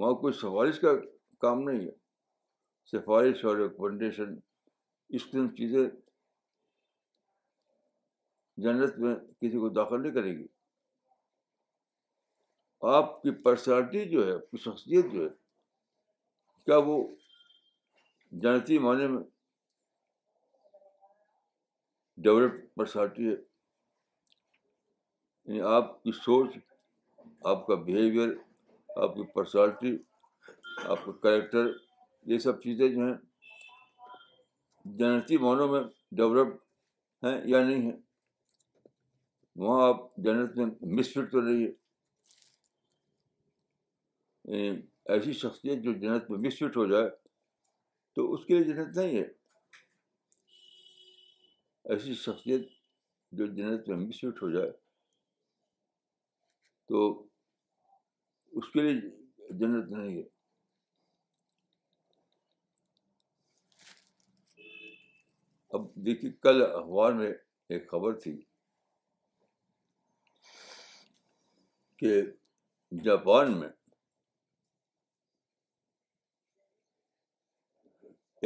[0.00, 0.92] وہاں کوئی سفارش کا
[1.40, 1.92] کام نہیں ہے
[2.96, 4.34] سفارش اور ریکمنڈیشن
[5.16, 5.86] اس قسم چیزیں
[8.62, 10.46] جنت میں کسی کو داخل نہیں کرے گی
[12.96, 15.28] آپ کی پرسنالٹی جو ہے آپ کی شخصیت جو ہے
[16.66, 16.96] کیا وہ
[18.42, 19.22] جنتی معنی میں
[22.22, 23.34] ڈیولپ پرسنالٹی ہے
[25.44, 26.56] یعنی آپ کی سوچ
[27.52, 28.28] آپ کا بیہیویئر
[29.02, 29.96] آپ کی پرسنالٹی
[30.90, 31.70] آپ کا کریکٹر
[32.32, 33.14] یہ سب چیزیں جو ہیں
[34.98, 35.82] جنتی معنوں میں
[36.16, 36.54] ڈیولپ
[37.26, 37.98] ہیں یا نہیں ہیں
[39.62, 40.64] وہاں آپ جنت میں
[40.96, 41.72] مس فٹ تو نہیں ہے
[45.14, 47.08] ایسی شخصیت جو جنت میں مس فٹ ہو جائے
[48.14, 49.22] تو اس کے لیے جنت نہیں ہے
[51.92, 52.62] ایسی شخصیت
[53.38, 54.70] جو جنت میں مس فٹ ہو جائے
[56.88, 56.96] تو
[58.60, 58.92] اس کے لیے
[59.58, 60.24] جنت نہیں ہے
[65.76, 67.30] اب دیکھیے کل اخبار میں
[67.68, 68.34] ایک خبر تھی
[72.04, 72.20] کہ
[73.04, 73.68] جاپان میں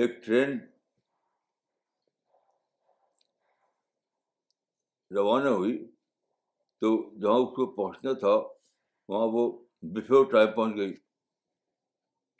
[0.02, 0.58] ایک ٹرین
[5.18, 5.74] روانہ ہوئی
[6.80, 6.90] تو
[7.20, 8.34] جہاں اس کو پہنچنا تھا
[9.08, 9.44] وہاں وہ
[9.98, 10.94] بفور ٹائم پہنچ گئی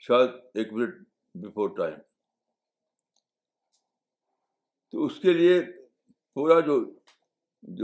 [0.07, 0.97] شاید ایک منٹ
[1.43, 1.99] بفور ٹائم
[4.91, 5.61] تو اس کے لیے
[6.33, 6.81] پورا جو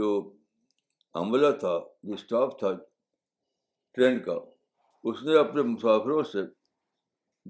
[0.02, 0.10] جو
[1.24, 2.76] عملہ تھا جو اسٹاف تھا
[3.96, 4.32] ٹرین کا
[5.10, 6.42] اس نے اپنے مسافروں سے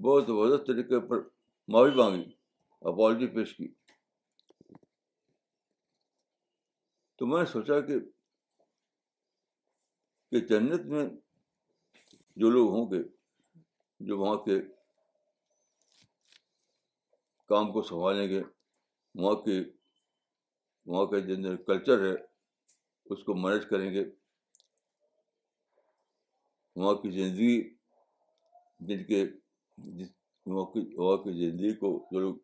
[0.03, 1.17] بہت وزت طریقے پر
[1.73, 2.25] معافی مانگی
[2.91, 3.67] اپالوجی پیش کی
[7.19, 7.95] تو میں نے سوچا کہ
[10.49, 11.05] جنت میں
[12.41, 13.01] جو لوگ ہوں گے
[14.07, 14.55] جو وہاں کے
[17.51, 18.41] کام کو سنبھالیں گے
[19.21, 19.55] وہاں کے
[20.91, 21.35] وہاں کا جو
[21.67, 22.15] کلچر ہے
[23.13, 24.03] اس کو مینیج کریں گے
[26.77, 27.53] وہاں کی زندگی
[28.87, 29.19] جن کے
[29.99, 30.07] جس
[30.45, 32.35] وہاں کی وہاں کی زندگی کو جو لوگ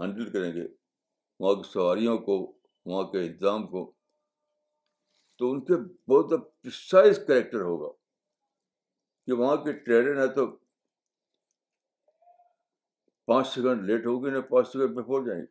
[0.00, 0.64] ہینڈل کریں گے
[1.40, 2.34] وہاں کی سواریوں کو
[2.86, 3.80] وہاں کے انتظام کو
[5.38, 5.76] تو ان کے
[6.12, 6.26] بہت
[6.62, 7.88] پرسائز کریکٹر ہوگا
[9.26, 10.42] کہ وہاں کی ٹرینیں ہے تو
[13.30, 15.50] پانچ سیکنڈ لیٹ ہوگی نہ پانچ سیکنڈ میں پہنچ جائیں گے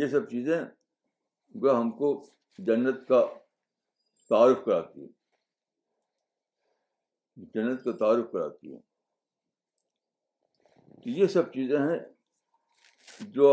[0.00, 0.58] یہ سب چیزیں
[1.62, 2.06] وہ ہم کو
[2.70, 3.20] جنت کا
[4.28, 5.06] تعارف کراتی ہے
[7.36, 8.78] جنت کا تعارف کراتی ہے
[11.20, 11.98] یہ سب چیزیں ہیں
[13.34, 13.48] جو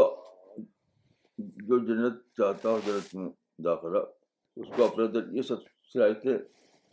[1.68, 3.30] جو جنت چاہتا ہو جنت میں
[3.66, 3.98] داخلہ
[4.60, 5.64] اس کو اپنے اندر یہ سب
[5.94, 6.38] صلاحیتیں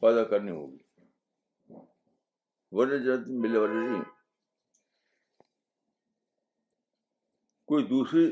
[0.00, 1.76] پیدا کرنی ہوگی
[2.76, 4.02] ورنہ جنت ملنے والے نہیں
[7.68, 8.26] کوئی دوسری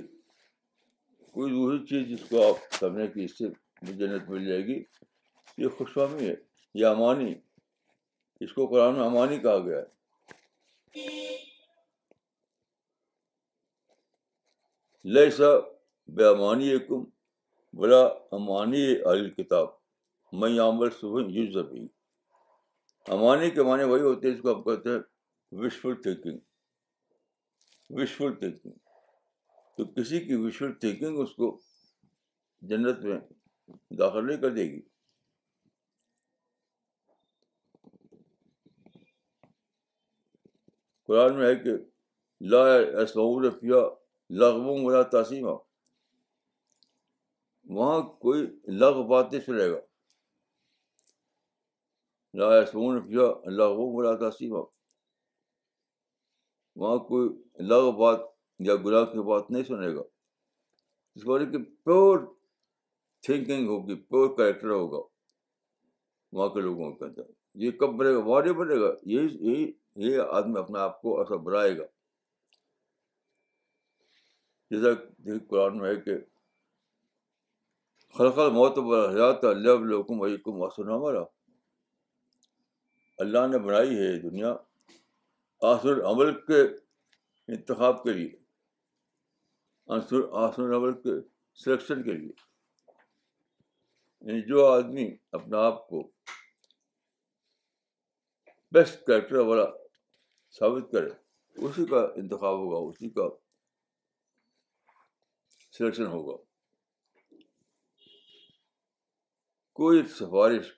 [1.32, 3.48] کوئی دوسری چیز جس کو آپ سمجھیں کہ اس سے
[3.96, 4.82] جنت مل جائے گی
[5.62, 6.34] یہ خوش فہمی ہے
[6.80, 7.34] یہ امانی
[8.44, 9.94] اس کو قرآن امانی کہا گیا ہے
[15.12, 15.46] لے سا
[16.14, 17.04] بے امانی کم
[17.80, 18.00] بلا
[18.36, 19.66] امانی عال کتاب
[20.40, 21.56] میں عمل صبح یوز
[23.14, 24.98] امانی کے معنی وہی ہوتے ہیں جس کو آپ کہتے ہیں
[25.60, 26.40] وشفل
[28.00, 28.34] وشفل
[29.76, 31.56] تو کسی کی وشفل تھینکنگ اس کو
[32.70, 33.18] جنت میں
[33.98, 34.80] داخل نہیں کر دے گی
[41.06, 41.70] قرآن میں ہے کہ
[42.50, 43.80] لا لاسون رفیہ
[44.40, 45.54] لغب ولا تاسیمہ
[47.76, 48.44] وہاں کوئی
[48.80, 49.80] لغ بات نہیں سنے گا
[52.38, 52.88] لا لاسوم
[53.52, 54.62] الغ ملا تاسیمہ
[56.80, 57.28] وہاں کوئی
[57.68, 58.24] لغ بات
[58.66, 60.02] یا گناہ کی بات نہیں سنے گا
[61.14, 62.18] اس بارے کہ پیور
[63.26, 65.00] تھنکنگ ہوگی پیور کریکٹر ہوگا
[66.36, 67.22] وہاں کے لوگوں کے اندر
[67.64, 69.70] یہ کب بنے گا نہیں بنے گا یہی یہی
[70.06, 71.84] یہ آدمی اپنے آپ کو ایسا بنائے گا
[74.70, 76.16] جیسا قرآن میں ہے کہ
[78.16, 81.22] خلقل موت بر حضرات اللہ عصل ہمارا
[83.24, 84.54] اللہ نے بنائی ہے یہ دنیا
[85.72, 88.36] آسر عمل کے انتخاب کے لیے
[89.96, 91.14] آسر آسر عمل کے
[91.64, 92.32] سلیکشن کے لیے
[94.20, 95.08] یعنی جو آدمی
[95.40, 96.02] اپنے آپ کو
[98.72, 99.64] بیسٹ کریکٹر والا
[100.58, 101.10] ثابت کرے
[101.66, 103.28] اسی کا انتخاب ہوگا اسی کا
[105.78, 106.36] سلیکشن ہوگا
[109.80, 110.72] کوئی سفارش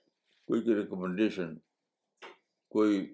[0.46, 1.54] کوئی ریکمنڈیشن
[2.74, 3.04] کوئی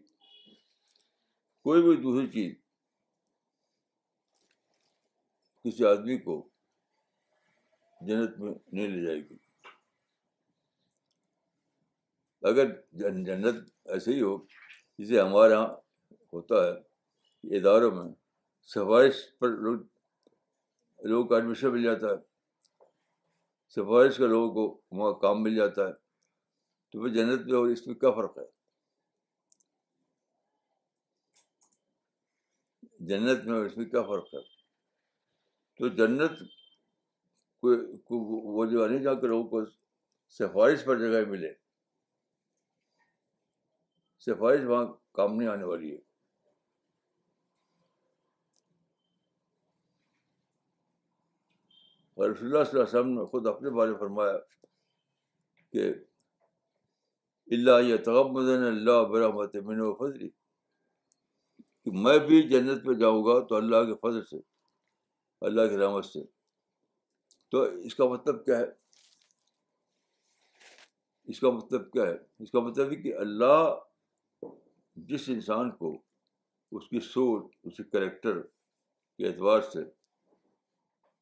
[1.66, 2.54] کوئی بھی دوسری چیز
[5.64, 6.36] کسی آدمی کو
[8.06, 9.36] جنت میں نہیں لے جائے گی
[12.50, 14.36] اگر جنت ایسے ہی ہو
[14.98, 15.66] جسے ہمارے یہاں
[16.32, 18.04] ہوتا ہے اداروں میں
[18.74, 19.80] سفارش پر لوگ
[21.08, 22.16] لوگوں کا ایڈمیشن مل جاتا ہے
[23.74, 25.92] سفارش کا لوگوں کو وہاں کام مل جاتا ہے
[26.90, 28.44] تو پھر جنت میں اور اس میں کیا فرق ہے
[33.08, 34.40] جنت میں اور اس میں کیا فرق ہے
[35.78, 36.38] تو جنت
[37.60, 38.18] کو,
[38.56, 39.64] وہ جو نہیں جا کے لوگوں کو
[40.38, 41.52] سفارش پر جگہ ملے
[44.24, 44.84] سفارش وہاں
[45.14, 45.96] کام نہیں آنے والی ہے
[52.14, 54.38] اور رسول اللہ صلی اللہ علیہ وسلم نے خود اپنے بارے میں فرمایا
[55.72, 55.88] کہ
[57.56, 60.28] اللہ یہ تغب اللہ برحمت من و فضری
[61.84, 64.38] کہ میں بھی جنت پہ جاؤں گا تو اللہ کے فضل سے
[65.46, 66.20] اللہ کی رحمت سے
[67.52, 68.70] تو اس کا مطلب کیا ہے
[71.32, 73.54] اس کا مطلب کیا ہے اس کا مطلب یہ کہ اللہ
[75.08, 75.96] جس انسان کو
[76.76, 79.80] اس کی سوچ اس کے کریکٹر کے اعتبار سے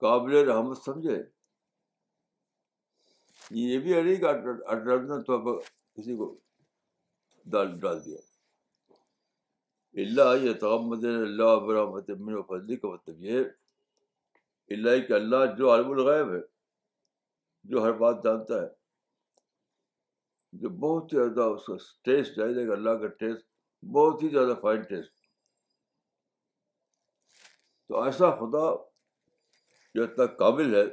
[0.00, 1.16] قابل رحمت سمجھے
[3.60, 5.36] یہ بھی آ رہی کہ
[5.96, 6.34] کسی کو
[7.52, 8.18] ڈال ڈال دیا
[10.02, 12.06] اللہ یہ تم و برحمۃ
[12.82, 13.38] کا مطلب یہ
[14.74, 16.40] اللہ کہ اللہ جو عالم الغیب ہے
[17.70, 18.68] جو ہر بات جانتا ہے
[20.62, 23.46] جو بہت ہی زیادہ اس ٹیسٹ جائے چاہیے اللہ کا ٹیسٹ
[23.92, 25.12] بہت ہی زیادہ فائن ٹیسٹ
[27.88, 28.64] تو ایسا خدا
[29.94, 30.84] جو اتنا قابل ہے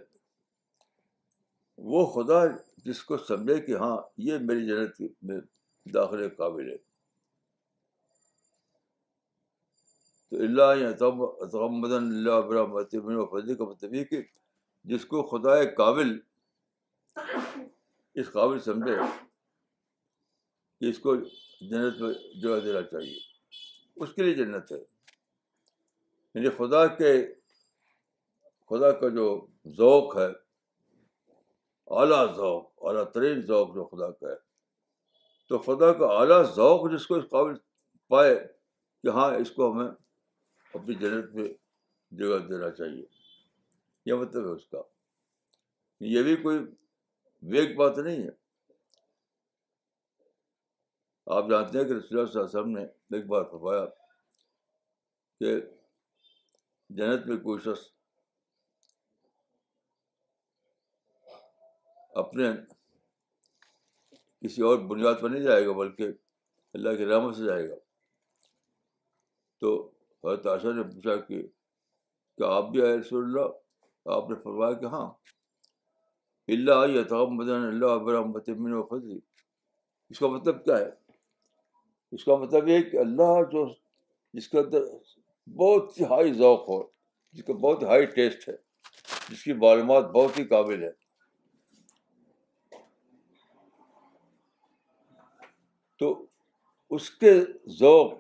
[1.92, 2.40] وہ خدا
[2.86, 5.38] جس کو سمجھے کہ ہاں یہ میری جنت میں
[5.94, 6.78] داخلے قابل ہے
[10.30, 11.06] تو اللہ
[11.96, 14.22] اللہ فضی کا مطلب کہ
[14.92, 16.18] جس کو خدا قابل
[18.20, 18.96] اس قابل سمجھے
[20.80, 23.18] کہ اس کو جنت میں جگہ دینا چاہیے
[24.04, 24.78] اس کے لیے جنت ہے
[26.36, 27.14] یعنی خدا کے
[28.70, 29.26] خدا کا جو
[29.78, 30.28] ذوق ہے
[32.02, 34.36] اعلیٰ ذوق اعلیٰ ترین ذوق جو خدا کا ہے
[35.50, 37.54] تو خدا کا اعلیٰ ذوق جس کو اس قابل
[38.14, 38.36] پائے
[39.04, 41.48] کہ ہاں اس کو ہمیں اپنی جنت پہ
[42.20, 43.06] جگہ دینا چاہیے
[44.10, 44.82] یہ مطلب ہے اس کا
[46.14, 46.58] یہ بھی کوئی
[47.54, 48.38] ویک بات نہیں ہے
[51.38, 52.82] آپ جانتے ہیں کہ رسول اللہ اللہ صلی علیہ وسلم نے
[53.18, 53.86] ایک بار فرمایا
[55.40, 55.54] کہ
[56.98, 57.84] جنت میں کوئی شخص
[62.22, 62.48] اپنے
[64.46, 66.08] کسی اور بنیاد پر نہیں جائے گا بلکہ
[66.78, 67.76] اللہ کے رحمت سے جائے گا
[69.62, 69.74] تو
[70.26, 74.86] حضرت آشا نے پوچھا کہ کیا آپ بھی آئے رسول اللہ آپ نے فرمایا کہ
[74.96, 75.08] ہاں
[76.58, 79.18] اللہ مدن اللہ من و فضل
[80.10, 80.90] اس کا مطلب کیا ہے
[82.12, 83.66] اس کا مطلب یہ کہ اللہ جو
[84.34, 84.82] جس کے اندر
[85.58, 86.82] بہت ہی ہائی ذوق ہو
[87.34, 88.54] جس کا بہت ہائی ٹیسٹ ہے
[89.30, 90.90] جس کی معلومات بہت ہی قابل ہے
[96.00, 96.08] تو
[96.96, 97.32] اس کے
[97.80, 98.14] ذوق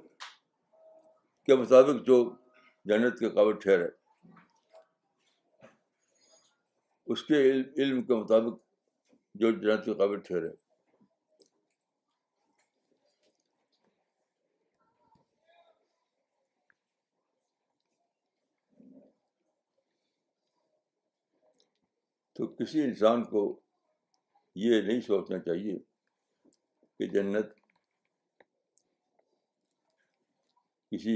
[1.46, 2.24] کے مطابق جو
[2.90, 3.88] جنت کے قابل ٹھہرے
[7.14, 8.60] اس کے علم کے مطابق
[9.42, 10.48] جو جنت کے قابل ٹھہرے
[22.40, 23.40] تو کسی انسان کو
[24.66, 25.78] یہ نہیں سوچنا چاہیے
[26.98, 27.48] کہ جنت
[30.92, 31.16] کسی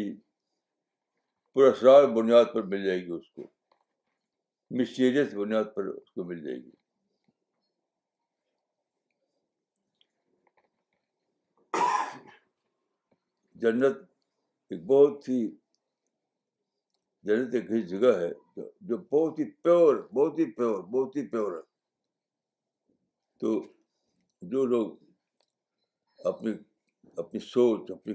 [1.56, 3.48] پرسرار بنیاد پر مل جائے گی اس کو
[4.82, 6.72] مسٹیریس بنیاد پر اس کو مل جائے گی
[13.62, 14.04] جنت
[14.72, 15.42] ایک بہت ہی
[17.28, 18.30] جنت ایک یہی جگہ ہے
[18.88, 21.62] جو بہت ہی پیور بہت ہی پیور بہت ہی پیور ہے
[23.42, 23.54] تو
[24.52, 24.92] جو لوگ
[26.32, 26.52] اپنی
[27.22, 28.14] اپنی سوچ اپنی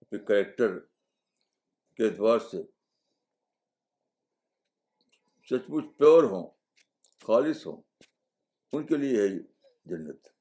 [0.00, 0.78] اپنے کریکٹر
[1.96, 2.62] کے اعتبار سے
[5.50, 6.46] سچ مچ پیور ہوں
[7.26, 7.80] خالص ہوں
[8.72, 9.28] ان کے لیے ہے
[9.90, 10.35] جنت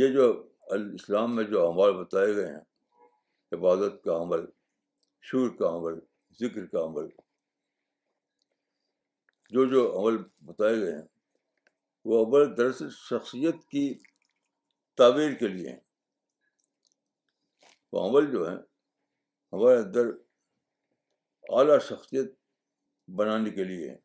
[0.00, 0.24] یہ جو
[0.74, 4.44] اسلام میں جو عمل بتائے گئے ہیں عبادت کا عمل
[5.28, 5.98] شور کا عمل
[6.40, 7.06] ذکر کا عمل
[9.56, 10.16] جو جو عمل
[10.50, 11.06] بتائے گئے ہیں
[12.10, 13.84] وہ عمل دراصل شخصیت کی
[14.98, 15.80] تعبیر کے لیے ہیں
[17.92, 18.56] وہ عمل جو ہیں
[19.52, 20.10] ہمارے اندر
[21.58, 22.34] اعلیٰ شخصیت
[23.18, 23.96] بنانے کے لیے ہیں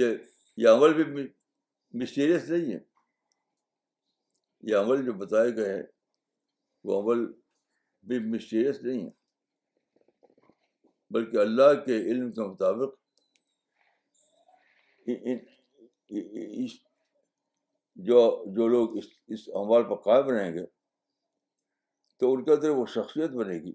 [0.00, 0.12] یہ
[0.56, 1.22] یہ عمل بھی
[2.00, 2.78] مسٹیریس نہیں ہے
[4.70, 5.82] یہ عمل جو بتائے گئے ہیں
[6.88, 7.24] وہ عمل
[8.10, 9.10] بھی مسٹیریس نہیں ہے
[11.14, 13.00] بلکہ اللہ کے علم کے مطابق
[16.14, 16.72] اس
[18.08, 20.64] جو لوگ اس اس عمل پر قائم رہیں گے
[22.20, 23.72] تو ان کے اندر وہ شخصیت بنے گی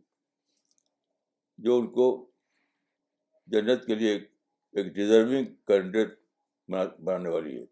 [1.68, 2.08] جو ان کو
[3.54, 4.18] جنت کے لیے
[4.78, 6.14] ایک ڈیزرونگ کینڈیڈیٹ
[7.04, 7.64] بنانے والی ہے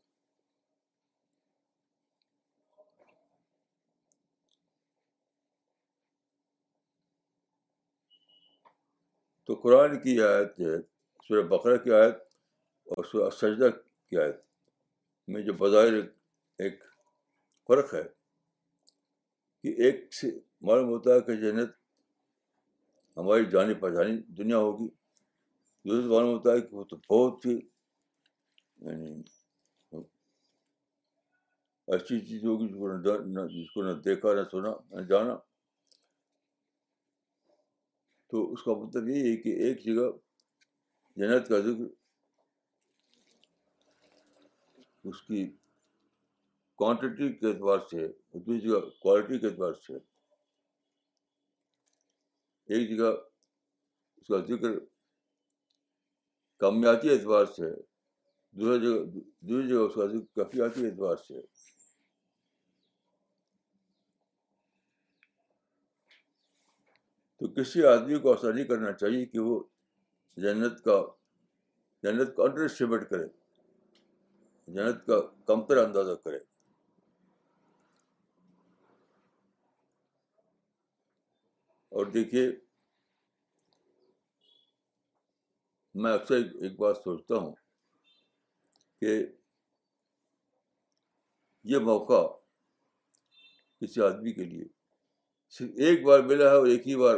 [9.47, 10.79] تو قرآن کی آیت جو ہے
[11.27, 12.17] سورہ بقرا کی آیت
[12.95, 13.69] اور سورہ سجدہ
[14.09, 14.41] کی آیت
[15.31, 15.99] میں جو بظاہر
[16.59, 16.83] ایک
[17.67, 18.03] فرق ہے
[19.61, 20.31] کہ ایک سے
[20.67, 21.77] معلوم ہوتا ہے کہ جنت
[23.17, 24.89] ہماری جانی پہچانی دنیا ہوگی
[25.85, 27.57] معلوم ہے کہ وہ تو بہت ہی
[31.93, 35.35] ایسی چیز ہوگی جس کو نہ جس کو نہ دیکھا نہ سنا نہ جانا
[38.31, 40.09] تو اس کا مطلب یہی کہ ایک جگہ
[41.21, 41.83] جنت کا ذکر
[45.09, 45.45] اس کی
[46.77, 49.93] کوانٹیٹی کے اعتبار سے دوسری جگہ کوالٹی کے اعتبار سے
[52.73, 54.77] ایک جگہ اس کا ذکر
[56.63, 57.71] اعتبار سے
[58.57, 59.03] جگہ جگہ
[59.47, 61.41] دوسری اس کا کفیاتی اعتبار سے
[67.39, 69.59] تو کسی آدمی کو ایسا نہیں کرنا چاہیے کہ وہ
[70.41, 71.01] جنت کا
[72.03, 73.25] جنت کا انڈر اسٹیمیٹ کرے
[74.73, 76.37] جنت کا کمتر اندازہ کرے
[81.95, 82.47] اور دیکھیے
[86.03, 87.51] میں اکثر ایک بات سوچتا ہوں
[89.01, 89.15] کہ
[91.71, 92.21] یہ موقع
[93.81, 94.63] کسی آدمی کے لیے
[95.57, 97.15] صرف ایک بار ملا ہے اور ایک ہی بار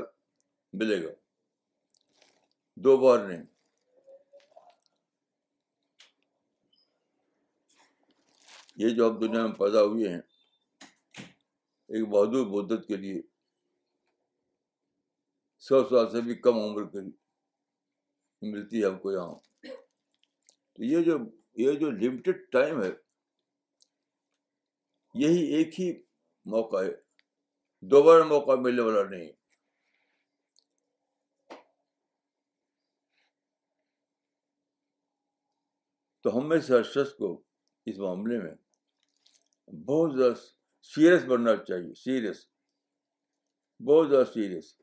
[0.81, 1.09] ملے گا
[2.85, 3.43] دو بار نہیں
[8.79, 10.19] یہ جو آپ دنیا میں پیدا ہوئے ہیں
[11.87, 13.21] ایک بہادر مدت کے لیے
[15.67, 17.25] سو سال سے بھی کم عمر کے لیے
[18.41, 19.33] ملتی ہے ہم کو یہاں
[20.75, 21.17] تو یہ جو
[21.63, 22.89] یہ جو لمیٹڈ ٹائم ہے
[25.19, 25.91] یہی ایک ہی
[26.51, 26.91] موقع ہے
[27.91, 29.31] دوبارہ موقع ملنے والا نہیں
[36.23, 37.33] تو ہم میں سے ہر شخص کو
[37.89, 38.53] اس معاملے میں
[39.85, 40.33] بہت زیادہ
[40.93, 42.45] سیریس بننا چاہیے سیریس
[43.87, 44.73] بہت زیادہ سیریس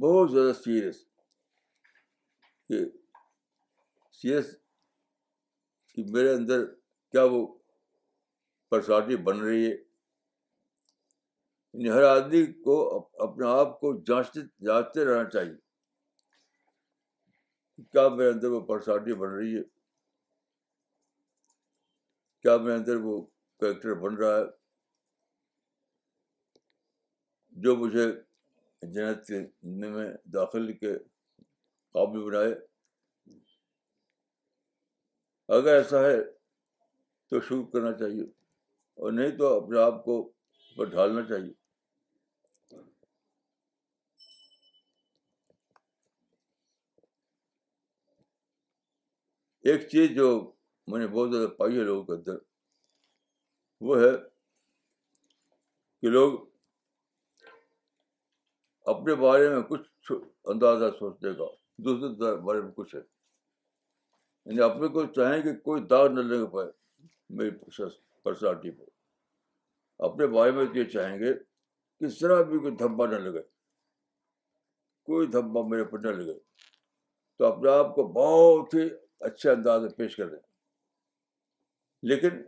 [0.00, 0.96] بہت زیادہ سیریس
[2.68, 2.78] کہ
[4.20, 4.54] سیریس
[5.94, 7.46] کہ میرے اندر کیا وہ
[8.70, 9.70] پرسنالٹی بن رہی ہے
[11.72, 12.76] یعنی ہر آدمی کو
[13.26, 15.54] اپنے آپ کو جانچتے جانچتے رہنا چاہیے
[17.92, 19.62] کیا میرے اندر وہ پرسنالٹی بن رہی ہے
[22.42, 23.20] کیا میرے اندر وہ
[23.60, 24.44] کریکٹر بن رہا ہے
[27.62, 28.10] جو مجھے
[28.82, 29.38] جنت کے
[29.80, 30.92] میں داخل کے
[31.94, 32.52] قابل بنائے
[35.58, 36.16] اگر ایسا ہے
[37.30, 38.22] تو شروع کرنا چاہیے
[39.02, 40.22] اور نہیں تو اپنے آپ کو
[40.76, 41.52] پر ڈھالنا چاہیے
[49.70, 50.28] ایک چیز جو
[50.92, 52.38] میں نے بہت زیادہ پائی ہے لوگوں کے اندر
[53.90, 54.10] وہ ہے
[56.00, 56.38] کہ لوگ
[58.90, 60.12] اپنے بارے میں کچھ
[60.52, 61.44] اندازہ سوچنے کا
[61.84, 66.68] دوسرے بارے میں کچھ ہے یعنی اپنے کو چاہیں کہ کوئی داغ نہ لگ پائے
[67.38, 67.50] میری
[68.24, 68.84] پرسنالٹی پہ
[70.08, 71.32] اپنے بارے میں یہ چاہیں گے
[72.00, 72.06] کہ
[72.48, 73.42] بھی کوئی دھمبا نہ لگے
[75.06, 76.38] کوئی دھمبا میرے پر نہ لگے
[77.38, 78.88] تو اپنے آپ کو بہت ہی
[79.26, 80.38] اچھے انداز میں پیش کر دیں
[82.10, 82.42] لیکن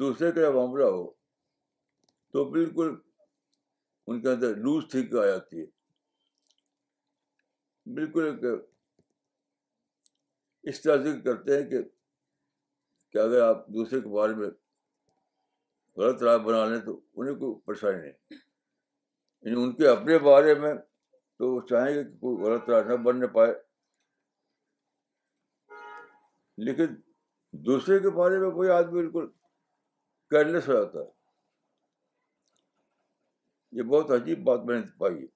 [0.00, 1.06] دوسرے کا معاملہ ہو
[2.32, 2.94] تو بالکل
[4.08, 5.64] ان کے اندر لوز تھنک آ جاتی ہے
[7.94, 8.44] بالکل ایک
[10.68, 14.48] اس طرح ذکر کرتے ہیں کہ اگر آپ دوسرے کے بارے میں
[16.00, 18.38] غلط رائے بنا لیں تو انہیں کوئی پریشانی نہیں
[19.42, 20.74] یعنی ان کے اپنے بارے میں
[21.38, 23.52] تو وہ چاہیں گے کہ کوئی غلط رائے نہ بننے پائے
[26.68, 26.94] لیکن
[27.68, 29.26] دوسرے کے بارے میں کوئی آدمی بالکل
[30.30, 31.18] کیئرلیس ہو جاتا ہے
[33.76, 35.26] یہ بہت عجیب بات میں نے پائی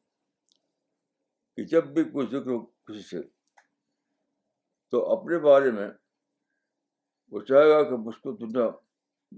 [1.57, 3.21] کہ جب بھی کوئی ذکر ہو کسی سے
[4.91, 5.89] تو اپنے بارے میں
[7.33, 8.69] وہ چاہے گا کہ مجھ کو دنیا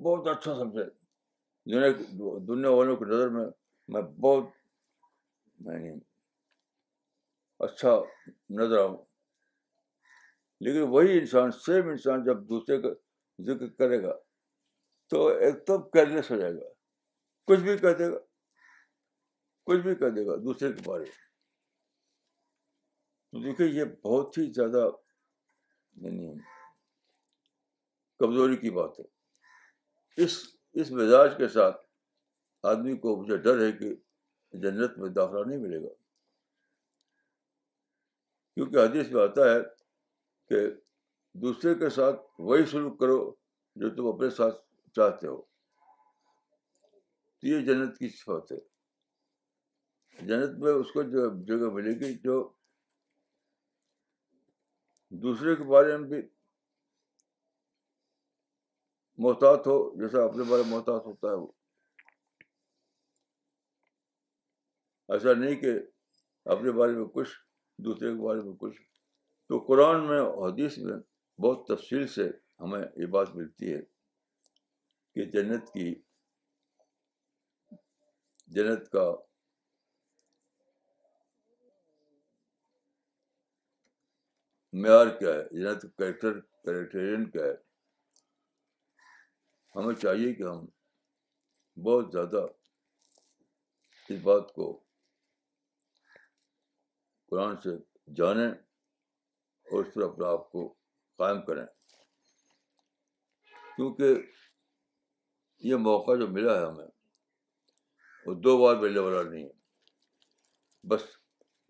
[0.05, 0.85] بہت اچھا سمجھے
[1.73, 3.47] دنیا دنیا والوں کی نظر میں
[3.95, 4.49] میں بہت
[5.67, 5.91] یعنی
[7.67, 7.95] اچھا
[8.61, 8.97] نظر آؤں
[10.67, 12.89] لیکن وہی انسان سیم انسان جب دوسرے کا
[13.47, 14.13] ذکر کرے گا
[15.11, 16.65] تو ایک دم کیئرلیس ہو جائے گا
[17.47, 18.19] کچھ بھی کہہ دے گا
[19.67, 21.05] کچھ بھی کر دے گا دوسرے کے بارے
[23.31, 24.83] تو دیکھیے یہ بہت ہی زیادہ
[26.03, 26.29] یعنی
[28.21, 29.05] کمزوری کی بات ہے
[30.25, 30.33] اس
[30.81, 31.79] اس مزاج کے ساتھ
[32.73, 33.89] آدمی کو مجھے ڈر ہے کہ
[34.61, 35.93] جنت میں داخلہ نہیں ملے گا
[38.55, 39.59] کیونکہ حدیث میں آتا ہے
[40.49, 40.59] کہ
[41.43, 42.19] دوسرے کے ساتھ
[42.51, 43.19] وہی سلوک کرو
[43.83, 44.57] جو تم اپنے ساتھ
[44.97, 48.59] چاہتے ہو تو یہ جنت کی صفت ہے
[50.21, 52.39] جنت میں اس کو جو جگہ ملے گی جو
[55.23, 56.21] دوسرے کے بارے میں بھی
[59.25, 61.47] محتاط ہو جیسا اپنے بارے میں محتاط ہوتا ہے وہ
[65.15, 65.73] ایسا نہیں کہ
[66.55, 67.31] اپنے بارے میں کچھ
[67.85, 68.81] دوسرے کے بارے میں کچھ
[69.49, 70.97] تو قرآن میں حدیث میں
[71.43, 72.29] بہت تفصیل سے
[72.61, 73.81] ہمیں یہ بات ملتی ہے
[75.15, 75.95] کہ جنت کی
[78.55, 79.11] جنت کا
[84.83, 87.55] معیار کیا ہے یا تو کریکٹر کریکٹرین کیا ہے
[89.77, 90.65] ہمیں چاہیے کہ ہم
[91.85, 92.45] بہت زیادہ
[94.15, 94.67] اس بات کو
[97.31, 97.71] قرآن سے
[98.17, 100.67] جانیں اور اس پر اپنا آپ کو
[101.23, 101.65] قائم کریں
[103.77, 104.15] کیونکہ
[105.69, 106.87] یہ موقع جو ملا ہے ہمیں
[108.27, 111.03] وہ دو بار ملنے والا نہیں ہے بس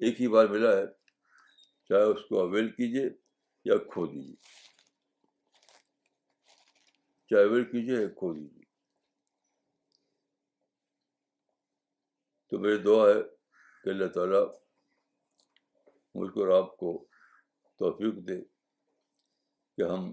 [0.07, 0.85] ایک ہی بار ملا ہے
[1.89, 3.05] چاہے اس کو اویل کیجیے
[3.69, 4.37] یا کھو دیجیے
[7.31, 8.65] چاہے اویل کیجیے یا کھو دیجیے
[12.51, 13.19] تو میری دعا ہے
[13.83, 14.43] کہ اللہ تعالیٰ
[16.15, 16.91] مجھ کو آپ کو
[17.79, 18.41] توفیق دے
[19.77, 20.13] کہ ہم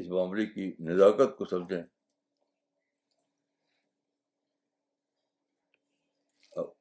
[0.00, 1.82] اس معاملے کی نزاکت کو سمجھیں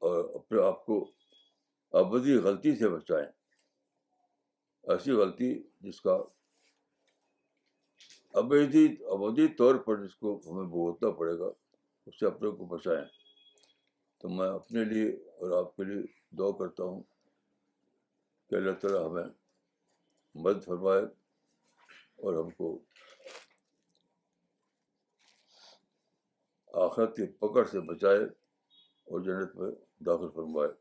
[0.06, 1.04] اور اپنے آپ کو
[2.00, 3.28] ابدی غلطی سے بچائیں
[4.94, 5.52] ایسی غلطی
[5.84, 6.14] جس کا
[8.42, 11.50] ابدی ابودی طور پر جس کو ہمیں بھگتنا پڑے گا
[12.08, 13.04] اس سے اپنے کو بچائیں
[14.22, 15.08] تو میں اپنے لیے
[15.40, 16.02] اور آپ کے لیے
[16.38, 17.02] دعا کرتا ہوں
[18.50, 19.30] کہ اللہ تعالیٰ ہمیں
[20.44, 21.02] مدد فرمائے
[22.24, 22.78] اور ہم کو
[26.86, 29.72] آخرت کی پکڑ سے بچائے اور جنت میں
[30.06, 30.72] داخل فرمائے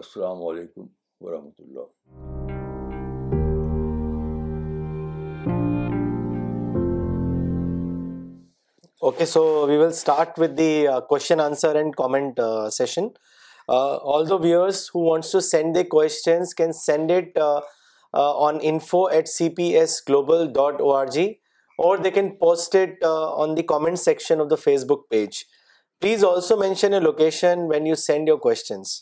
[0.00, 0.82] السلام علیکم
[1.24, 1.90] ورحمۃ اللہ
[9.10, 10.22] global
[20.52, 21.28] dot O R G
[21.84, 21.98] اور
[24.88, 25.42] Facebook page
[26.00, 29.00] please also mention location when you send your questions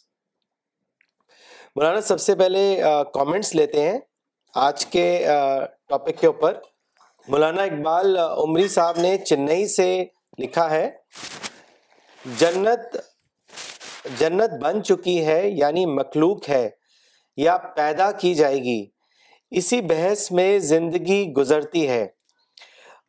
[1.76, 2.62] Maulana سب سے پہلے
[3.14, 3.98] کامنٹس لیتے ہیں
[4.66, 5.04] آج کے
[5.88, 6.54] ٹاپک کے اوپر
[7.30, 9.86] مولانا اقبال عمری صاحب نے چنئی سے
[10.38, 10.88] لکھا ہے
[12.38, 12.96] جنت
[14.20, 16.68] جنت بن چکی ہے یعنی مخلوق ہے
[17.44, 18.84] یا پیدا کی جائے گی
[19.58, 22.06] اسی بحث میں زندگی گزرتی ہے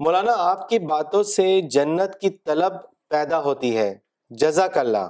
[0.03, 2.76] مولانا آپ کی باتوں سے جنت کی طلب
[3.09, 3.93] پیدا ہوتی ہے
[4.43, 5.07] جزاک اللہ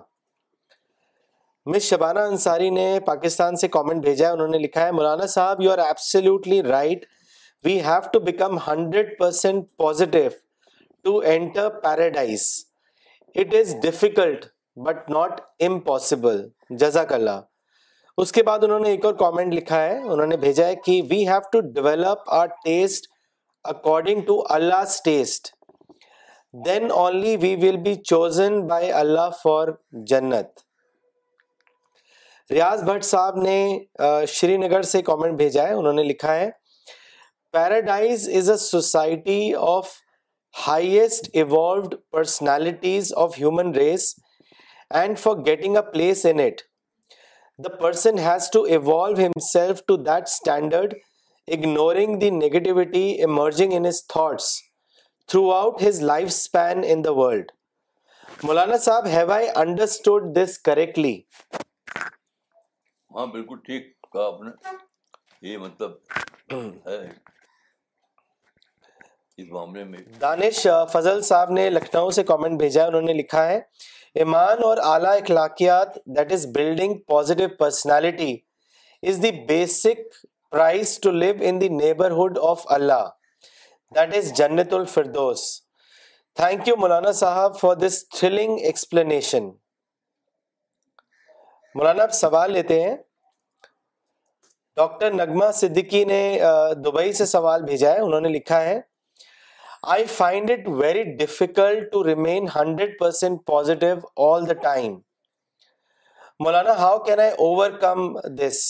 [1.70, 5.62] مس شبانہ انصاری نے پاکستان سے کامنٹ بھیجا ہے انہوں نے لکھا ہے Maulana Sahib
[5.62, 7.06] you are absolutely right
[7.66, 10.30] we have to become hundred percent positive
[11.04, 12.46] to enter paradise
[13.44, 14.46] it is difficult
[14.86, 16.42] but not impossible
[16.84, 17.40] جزاک اللہ
[18.22, 21.02] اس کے بعد انہوں نے ایک اور کامنٹ لکھا ہے انہوں نے بھیجا ہے کہ
[21.10, 23.08] we have to develop our taste
[23.76, 25.54] according to Allah taste
[26.66, 29.68] then only we will be chosen by Allah for
[30.12, 30.60] جنت
[32.52, 33.56] ریاض بھٹ صاحب نے
[34.28, 36.50] شری نگر سے کامنٹ بھیجا ہے انہوں نے لکھا ہے
[37.54, 39.90] paradise is a society of
[40.68, 44.14] highest evolved personalities of human race
[45.02, 46.62] and for getting a place in it
[47.66, 50.94] the person has to evolve himself to that standard
[51.60, 54.54] ignoring the negativity emerging in his thoughts
[55.52, 57.52] throughout his life span in the world
[58.44, 61.20] مولانا صاحب have I understood this correctly
[63.16, 65.92] ہاں بالکل ٹھیک کہا آپ نے نے یہ مطلب
[66.88, 67.10] ہے
[70.22, 72.10] دانش فضل صاحب لکھنؤ
[86.36, 89.50] تھینک یو مولانا صاحب فار دس تھرلنگ ایکسپلینیشن
[91.76, 92.96] مولانا آپ سوال لیتے ہیں
[94.76, 96.18] ڈاکٹر نگمہ صدیقی نے
[96.86, 98.80] دبئی سے سوال بھیجا ہے انہوں نے لکھا ہے
[99.94, 103.96] I find it very difficult to remain hundred percent positive
[104.28, 104.94] all the time
[106.44, 107.32] Maulana how can I
[107.82, 108.04] overcome
[108.40, 108.64] this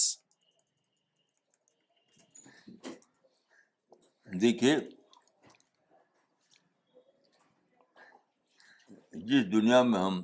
[4.41, 4.75] دیکھیے
[9.29, 10.23] جس دنیا میں ہم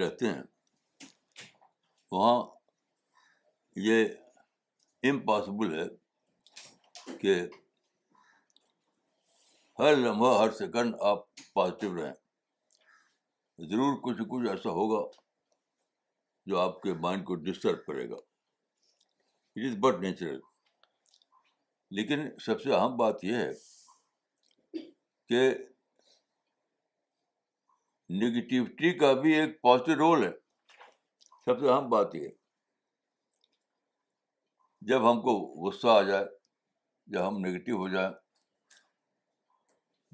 [0.00, 0.40] رہتے ہیں
[2.12, 2.40] وہاں
[3.84, 4.04] یہ
[5.10, 5.86] امپاسبل ہے
[7.20, 7.34] کہ
[9.78, 15.00] ہر لمحہ ہر سیکنڈ آپ پازیٹیو رہیں ضرور کچھ کچھ ایسا ہوگا
[16.50, 20.38] جو آپ کے مائنڈ کو ڈسٹرب کرے گا اٹ از بٹ نیچرل
[21.96, 24.80] لیکن سب سے اہم بات یہ ہے
[25.28, 25.48] کہ
[28.22, 30.30] نگیٹیوٹی کا بھی ایک پازیٹیو رول ہے
[31.44, 32.28] سب سے اہم بات یہ
[34.88, 35.32] جب ہم کو
[35.64, 36.24] غصہ آ جائے
[37.14, 38.10] جب ہم نگیٹو ہو جائیں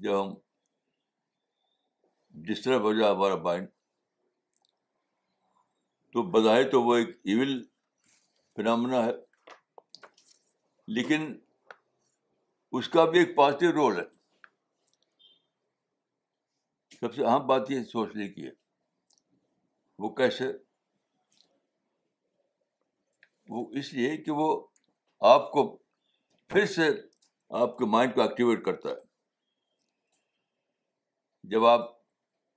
[0.03, 0.33] جب ہم
[2.47, 3.67] ڈسٹرب ہو جائے ہمارا مائنڈ
[6.13, 7.61] تو بظاہر تو وہ ایک ایون
[8.55, 9.11] فنامنا ہے
[10.97, 11.27] لیکن
[12.79, 14.03] اس کا بھی ایک پازیٹیو رول ہے
[16.99, 18.51] سب سے اہم بات یہ سوچنے کی ہے
[20.03, 20.51] وہ کیسے
[23.51, 24.47] وہ اس لیے کہ وہ
[25.27, 25.61] آپ کو
[26.53, 26.85] پھر سے
[27.61, 31.87] آپ کے مائنڈ کو ایکٹیویٹ کرتا ہے جب آپ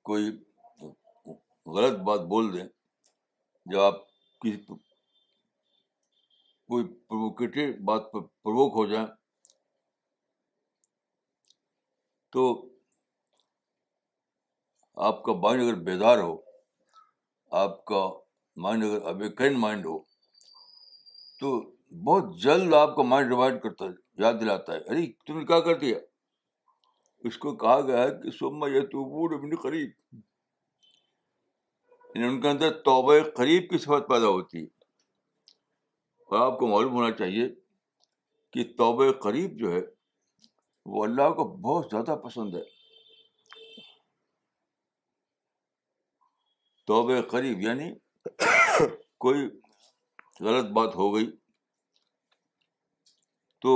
[0.09, 0.27] کوئی
[1.77, 2.67] غلط بات بول دیں
[3.73, 4.03] جب آپ
[4.45, 4.61] کسی
[6.75, 9.05] کوئی پروکیٹو بات پر پروک ہو جائیں
[12.33, 12.45] تو
[15.09, 16.33] آپ کا مائنڈ اگر بیدار ہو
[17.65, 18.05] آپ کا
[18.65, 19.97] مائنڈ اگر اویکن مائنڈ ہو
[21.43, 21.51] تو
[22.07, 25.59] بہت جلد آپ کا مائنڈ ریوائڈ کرتا ہے یاد دلاتا ہے ارے تم نے کیا
[25.69, 25.97] کر دیا
[27.31, 30.21] اس کو کہا گیا ہے کہ سما یہ تو بوڑھ اپنی قریب
[32.15, 34.69] یعنی ان کے اندر توبہ قریب کی صفت پیدا ہوتی ہے
[36.31, 37.49] اور آپ کو معلوم ہونا چاہیے
[38.53, 39.81] کہ توبہ قریب جو ہے
[40.95, 42.63] وہ اللہ کو بہت زیادہ پسند ہے
[46.93, 47.91] توبہ قریب یعنی
[49.27, 49.49] کوئی
[50.41, 51.31] غلط بات ہو گئی
[53.63, 53.73] تو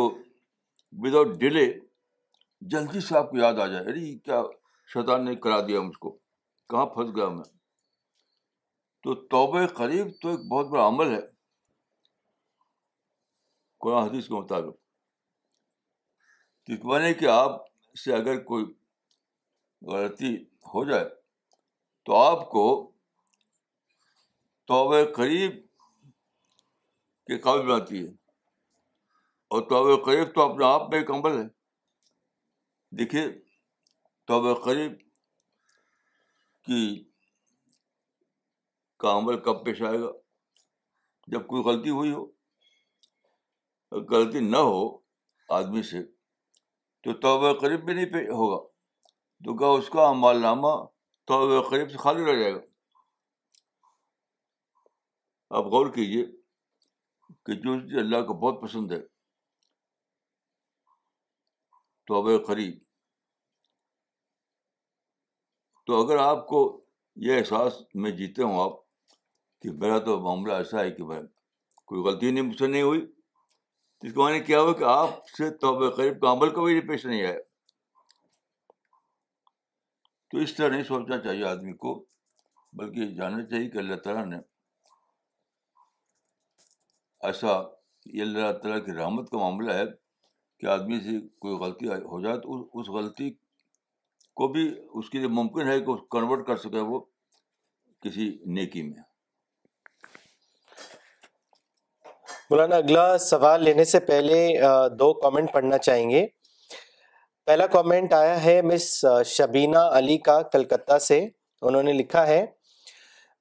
[1.05, 1.65] وداؤٹ ڈیلے
[2.73, 4.43] جلدی سے آپ کو یاد آ جائے ارے کیا
[4.93, 6.11] شیطان نے کرا دیا مجھ کو
[6.71, 7.45] کہاں پھنس گیا میں
[9.03, 11.21] تو توبہ قریب تو ایک بہت بڑا عمل ہے
[13.81, 14.79] قرآن حدیث کے مطابق
[16.67, 17.61] کہ کہ آپ
[18.05, 18.65] سے اگر کوئی
[19.93, 20.35] غلطی
[20.75, 21.05] ہو جائے
[22.05, 22.65] تو آپ کو
[24.69, 25.66] توبہ قریب
[27.27, 28.11] کے قابل بناتی ہے
[29.55, 31.43] اور توبہ قریب تو اپنے آپ میں ایک عمل ہے
[32.99, 33.25] دیکھیے
[34.27, 34.93] توبہ قریب
[36.67, 36.81] کی
[39.03, 40.11] کا عمل کب پیش آئے گا
[41.33, 42.25] جب کوئی غلطی ہوئی ہو
[44.11, 44.81] غلطی نہ ہو
[45.59, 46.03] آدمی سے
[47.03, 48.63] تو توبہ قریب بھی نہیں ہوگا
[49.45, 50.73] تو کیا اس کا عمال نامہ
[51.33, 52.61] توبہ قریب سے خالی رہ جائے گا
[55.59, 56.25] آپ غور کیجیے
[57.47, 58.99] کہ جو اللہ کو بہت پسند ہے
[62.07, 62.79] تو اب قریب
[65.87, 66.61] تو اگر آپ کو
[67.27, 67.73] یہ احساس
[68.03, 68.73] میں جیتے ہوں آپ
[69.63, 71.23] کہ میرا تو معاملہ ایسا ہے کہ بھائی
[71.91, 75.29] کوئی غلطی نہیں مجھ سے نہیں ہوئی تو اس کے معنی کیا ہوا کہ آپ
[75.37, 77.39] سے توحبے قریب کا عمل کبھی پیش نہیں آیا
[80.31, 81.95] تو اس طرح نہیں سوچنا چاہیے آدمی کو
[82.81, 84.37] بلکہ جاننا چاہیے کہ اللہ تعالیٰ نے
[87.27, 87.53] ایسا
[88.17, 89.85] یہ اللہ تعالیٰ کی رحمت کا معاملہ ہے
[90.61, 93.31] کہ آدمی سے کوئی غلطی ہو جائے تو اس غلطی
[94.41, 94.63] کو بھی
[95.01, 97.01] اس کے لیے ممکن ہے کہ اس کنورٹ کر سکے وہ
[98.05, 99.03] کسی نیکی میں
[102.51, 104.39] مولانا اگلا سوال لینے سے پہلے
[104.99, 106.27] دو کامنٹ پڑھنا چاہیں گے
[107.47, 108.89] پہلا کامنٹ آیا ہے مس
[109.37, 112.45] شبینہ علی کا کلکتہ سے انہوں نے لکھا ہے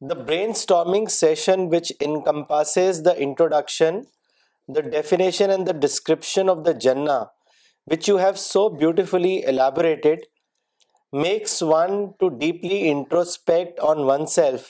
[0.09, 0.13] the
[0.49, 3.99] brainstorming session which encompasses the introduction
[4.75, 7.17] the definition and the description of the Jannah
[7.91, 10.25] which you have so beautifully elaborated
[11.21, 14.03] makes one to deeply introspect on
[14.35, 14.65] oneself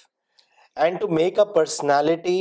[0.85, 2.39] and to make a personality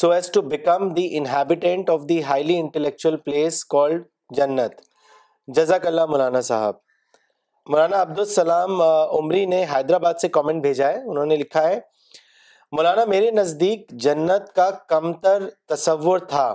[0.00, 4.02] so as to become the inhabitant of the highly intellectual place called
[4.36, 4.80] Jannah
[5.56, 6.82] جزاک اللہ مولانا صاحب
[7.70, 8.80] مولانا عبدالسلام
[9.18, 11.78] عمری نے حیدرآباد سے comment بھیجا ہے انہوں نے لکھا ہے
[12.76, 15.42] مولانا میرے نزدیک جنت کا کم تر
[15.74, 16.46] تصور تھا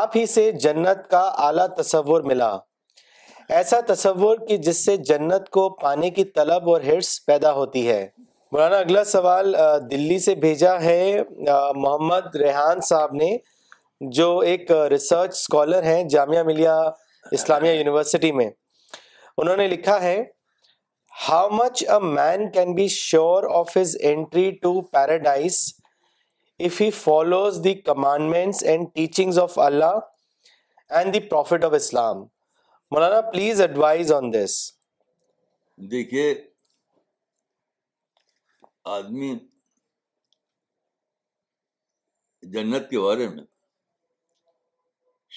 [0.00, 2.48] آپ ہی سے جنت کا اعلیٰ تصور ملا
[3.58, 8.00] ایسا تصور کی جس سے جنت کو پانے کی طلب اور ہرس پیدا ہوتی ہے
[8.52, 9.54] مولانا اگلا سوال
[9.90, 11.00] دلی سے بھیجا ہے
[11.38, 13.36] محمد ریحان صاحب نے
[14.20, 16.78] جو ایک ریسرچ اسکالر ہیں جامعہ ملیہ
[17.38, 18.50] اسلامیہ یونیورسٹی میں
[19.42, 20.14] انہوں نے لکھا ہے
[21.28, 25.58] how much a man can be sure of his entry to paradise
[26.66, 29.98] if he follows the commandments and teachings of Allah
[30.98, 32.22] and the prophet of Islam
[32.94, 34.56] Maulana please advise on this
[35.96, 36.24] دیکھیے
[38.98, 39.32] آدمی
[42.54, 43.44] جنت کے بارے میں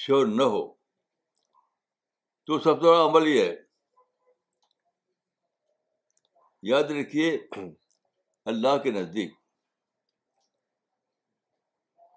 [0.05, 0.67] شور نہ ہو
[2.47, 3.53] تو سب سے بڑا عمل یہ ہے
[6.69, 7.29] یاد رکھیے
[8.51, 9.31] اللہ کے نزدیک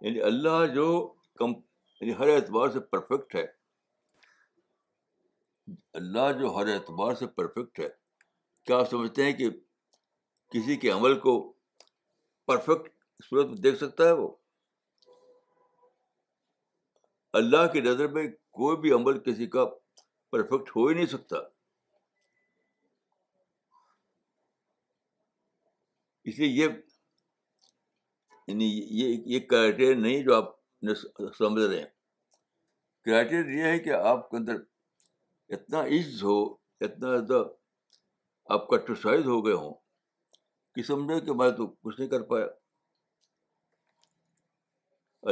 [0.00, 0.88] یعنی اللہ جو
[1.38, 1.50] کم
[2.00, 3.46] یعنی ہر اعتبار سے پرفیکٹ ہے
[6.00, 7.88] اللہ جو ہر اعتبار سے پرفیکٹ ہے
[8.66, 9.48] کیا آپ سمجھتے ہیں کہ
[10.52, 11.32] کسی کے عمل کو
[12.46, 12.92] پرفیکٹ
[13.30, 14.28] صورت میں دیکھ سکتا ہے وہ
[17.42, 18.26] اللہ کی نظر میں
[18.60, 19.64] کوئی بھی عمل کسی کا
[20.32, 21.36] پرفیکٹ ہو ہی نہیں سکتا
[26.28, 26.68] اس لیے یہ
[28.46, 28.66] یعنی
[29.32, 30.50] یہ کرائٹیریا نہیں جو آپ
[31.38, 31.86] سمجھ رہے ہیں
[33.04, 34.56] کرائٹیریا یہ ہے کہ آپ کے اندر
[35.54, 36.38] اتنا عز ہو
[36.84, 37.42] اتنا زیادہ
[38.54, 39.74] آپ کٹوسائز ہو گئے ہوں
[40.74, 42.46] کہ سمجھے کہ میں تو کچھ نہیں کر پایا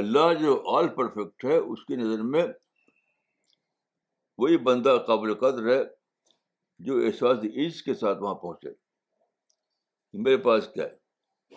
[0.00, 2.44] اللہ جو آل پرفیکٹ ہے اس کی نظر میں
[4.42, 5.82] وہی بندہ قابل قدر ہے
[6.84, 8.70] جو احساس عز کے ساتھ وہاں پہنچے
[10.20, 11.56] میرے پاس کیا ہے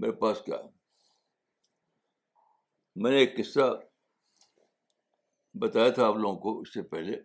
[0.00, 0.76] میرے پاس کیا ہے
[3.02, 3.60] میں نے ایک قصہ
[5.60, 7.16] بتایا تھا آپ لوگوں کو اس سے پہلے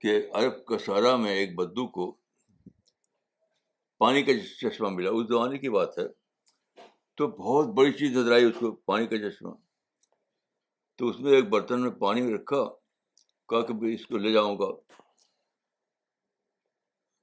[0.00, 2.10] کہ عرب کسارا میں ایک بدو کو
[4.00, 4.32] پانی کا
[4.70, 6.04] چشمہ ملا اس زمانے کی بات ہے
[7.16, 9.50] تو بہت بڑی چیز نظر آئی اس کو پانی کا چشمہ
[10.98, 12.64] تو اس میں ایک برتن میں پانی رکھا
[13.48, 14.70] کہا کہ اس کو لے جاؤں گا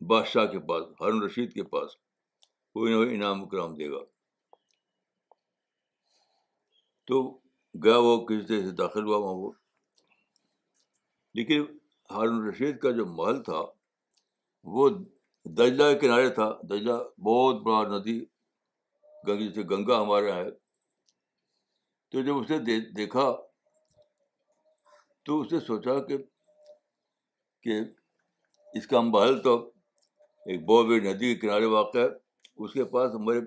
[0.10, 1.96] بادشاہ کے پاس ہارون رشید کے پاس
[2.74, 4.04] کوئی نہ کوئی انعام اکرام دے گا
[7.08, 7.22] تو
[7.84, 9.52] گیا وہ کس دیر سے داخل ہوا وہاں وہ
[11.40, 11.66] لیکن
[12.12, 13.62] ہارون رشید کا جو محل تھا
[14.76, 14.88] وہ
[15.58, 16.96] کے کنارے تھا دجلہ
[17.28, 18.20] بہت بڑا ندی
[19.40, 20.50] جیسے گنگا ہمارے یہاں ہے
[22.12, 23.26] تو جب اس نے دیکھا
[25.26, 26.00] تو اس نے سوچا
[27.64, 27.74] کہ
[28.78, 29.56] اس کا محل تو
[30.52, 32.08] ایک بوبی ندی کے کنارے واقع ہے
[32.64, 33.40] اس کے پاس ہمارے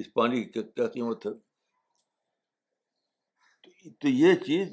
[0.00, 1.30] اس پانی کی کیا قیمت ہے
[4.00, 4.68] تو یہ چیز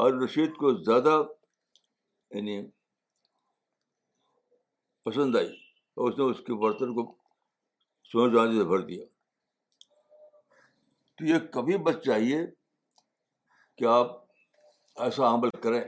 [0.00, 1.12] ہر رشید کو زیادہ
[2.36, 2.56] یعنی
[5.08, 5.52] پسند آئی
[5.98, 7.04] اور اس نے اس کے برتن کو
[8.12, 9.04] سونے چاندی سے بھر دیا
[11.16, 12.38] تو یہ کبھی بس چاہیے
[13.78, 14.10] کہ آپ
[15.06, 15.80] ایسا عمل کریں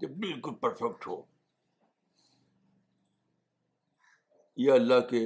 [0.00, 1.20] کہ بالکل پرفیکٹ ہو
[4.64, 5.18] یہ اللہ کے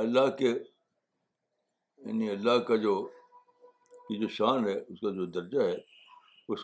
[0.00, 2.94] اللہ کے یعنی اللہ کا جو
[4.10, 5.68] جو جو شان ہے ہے اس اس کا درجہ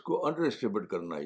[0.05, 1.19] کو انڈر اسٹیمیٹ کرنا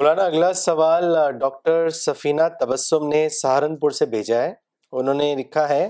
[0.00, 1.04] مولانا اگلا سوال
[1.38, 4.52] ڈاکٹر سفینہ تبسم نے سہارنپور سے بھیجا ہے
[5.00, 5.84] انہوں نے لکھا ہے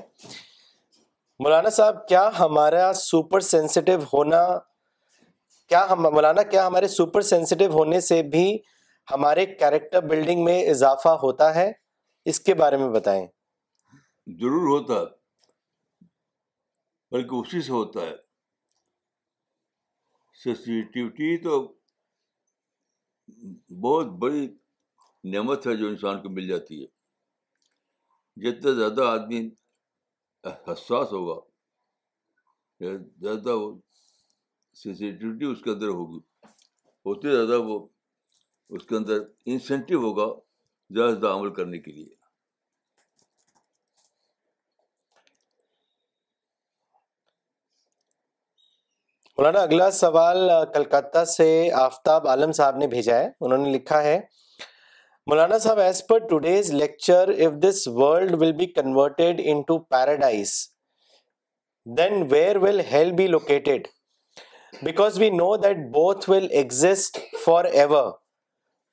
[1.44, 4.46] مولانا صاحب کیا ہمارا سپر سینسٹیو ہونا
[5.68, 8.46] کیا ہم مولانا کیا ہمارے سپر سینسٹیو ہونے سے بھی
[9.10, 11.70] ہمارے کیریکٹر بلڈنگ میں اضافہ ہوتا ہے
[12.30, 13.26] اس کے بارے میں بتائیں
[14.40, 15.02] ضرور ہوتا
[17.16, 18.14] بلکہ اسی سے ہوتا ہے
[20.42, 21.58] سینسیٹیوٹی تو
[23.84, 24.46] بہت بڑی
[25.32, 26.88] نعمت ہے جو انسان کو مل جاتی ہے
[28.48, 29.40] جتنا زیادہ آدمی
[30.68, 31.40] حساس ہوگا
[33.22, 33.72] زیادہ وہ
[34.82, 36.20] سینسیٹیوٹی اس کے اندر ہوگی
[37.10, 37.86] اتنی زیادہ وہ
[38.76, 39.18] اس کے اندر
[39.52, 40.24] انسینٹیو ہوگا
[40.94, 42.06] زیادہ زیادہ عمل کرنے کے لیے
[49.38, 51.46] مولانا اگلا سوال کلکتہ سے
[51.82, 54.18] آفتاب عالم صاحب نے بھیجا ہے انہوں نے لکھا ہے
[55.30, 60.54] Maulana Sahib as per today's lecture if this world will be converted into paradise
[61.98, 63.86] then where will hell be located
[64.84, 67.18] because we know that both will exist
[67.72, 68.12] forever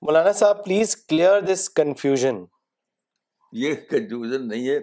[0.02, 2.43] Maulana Sahib please clear this confusion
[3.64, 4.80] یہ confusion نہیں ہے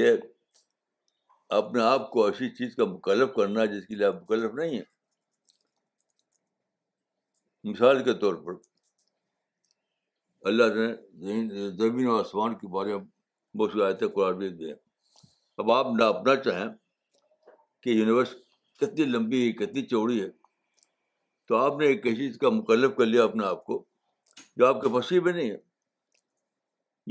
[0.00, 0.16] یہ
[1.56, 4.84] اپنے آپ کو ایسی چیز کا مکلف کرنا جس کے لیے آپ مکلف نہیں ہیں
[7.70, 8.52] مثال کے طور پر
[10.52, 13.04] اللہ نے زمین و آسمان کے بارے میں
[13.58, 14.72] بہت سی آیتیں قرآن بھی دیے
[15.62, 16.68] اب آپ ناپنا اپنا چاہیں
[17.82, 18.34] کہ یونیورس
[18.80, 20.28] کتنی لمبی ہے کتنی چوڑی ہے
[21.48, 23.84] تو آپ نے ایک ایسی چیز کا مکلف کر لیا اپنے آپ کو
[24.56, 25.56] جو آپ کے بسی میں نہیں ہے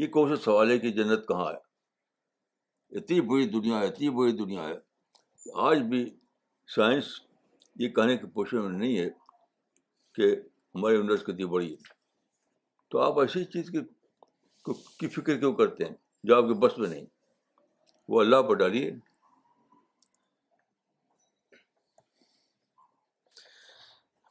[0.02, 4.32] یہ کون سا سوال ہے کہ جنت کہاں ہے اتنی بری دنیا ہے اتنی بری
[4.38, 4.76] دنیا ہے
[5.70, 6.06] آج بھی
[6.76, 7.06] سائنس
[7.80, 9.10] یہ کہنے کی پوشنے میں نہیں ہے
[10.16, 10.36] کہ
[10.76, 11.94] ہماری یونیورس کتنی بڑی ہے
[12.92, 13.80] تو آپ ایسی چیز کی
[15.00, 15.94] کی فکر کیوں کرتے ہیں
[16.30, 17.06] جو آپ کے بس میں نہیں
[18.12, 18.90] وہ اللہ پر ڈالیے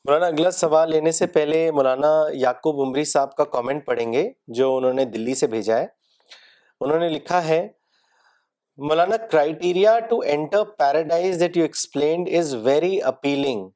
[0.07, 2.11] مولانا اگلا سوال لینے سے پہلے مولانا
[2.43, 4.23] یعقوب عمری صاحب کا کومنٹ پڑھیں گے
[4.59, 5.87] جو انہوں نے دلی سے بھیجا ہے
[6.85, 7.61] انہوں نے لکھا ہے
[8.91, 13.69] Maulana criteria to enter paradise that you explained is very appealing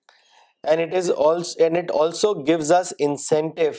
[0.68, 1.10] and it is
[1.58, 3.72] and it also gives us incentive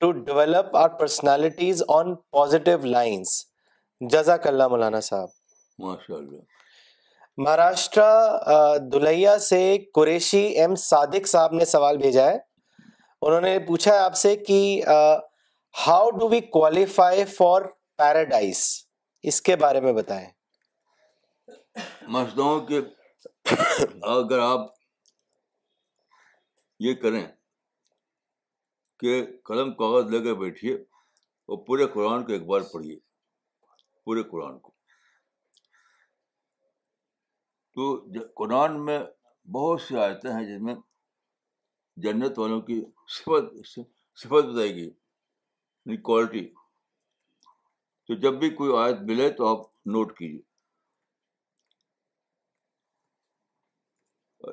[0.00, 3.38] to develop our personalities on positive lines
[4.12, 5.28] جزاک اللہ مولانا صاحب
[5.84, 6.36] ماشاء اللہ
[7.42, 9.58] مہاراشٹرا دلہیا سے
[9.94, 12.36] قریشی ایم صادق صاحب نے سوال بھیجا ہے
[13.26, 14.60] انہوں نے پوچھا ہے آپ سے کہ
[15.86, 17.62] how do we qualify for
[17.98, 18.62] paradise
[19.28, 20.26] اس کے بارے میں بتائیں
[22.68, 22.80] کہ
[24.14, 24.60] اگر آپ
[26.86, 27.24] یہ کریں
[29.00, 32.98] کہ قلم کاغذ لے کر بیٹھیے اور پورے قرآن کو ایک بار پڑھیے
[34.04, 34.72] پورے قرآن کو
[37.76, 37.86] تو
[38.36, 38.98] قرآن میں
[39.52, 40.74] بہت سی آیتیں ہیں جس میں
[42.04, 42.80] جنت والوں کی
[43.16, 43.68] صفت
[44.22, 46.46] صفت گئی یعنی کوالٹی
[48.06, 50.40] تو جب بھی کوئی آیت ملے تو آپ نوٹ کیجیے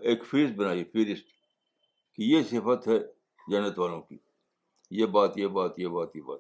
[0.09, 1.27] ایک فیس بنائیے فہرست
[2.15, 2.97] کہ یہ صفت ہے
[3.51, 4.17] جنت والوں کی
[4.99, 6.39] یہ بات یہ بات یہ بات یہ بات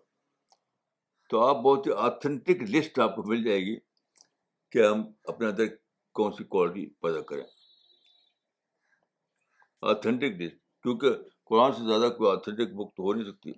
[1.29, 3.75] تو آپ بہت ہی آتھینٹک لسٹ آپ کو مل جائے گی
[4.71, 5.01] کہ ہم
[5.33, 5.67] اپنے اندر
[6.17, 7.43] کون سی کوالٹی پیدا کریں
[9.91, 10.51] آتھینٹک ڈش
[10.83, 11.11] کیونکہ
[11.49, 13.51] قرآن سے زیادہ کوئی آتھینٹک بک تو ہو نہیں سکتی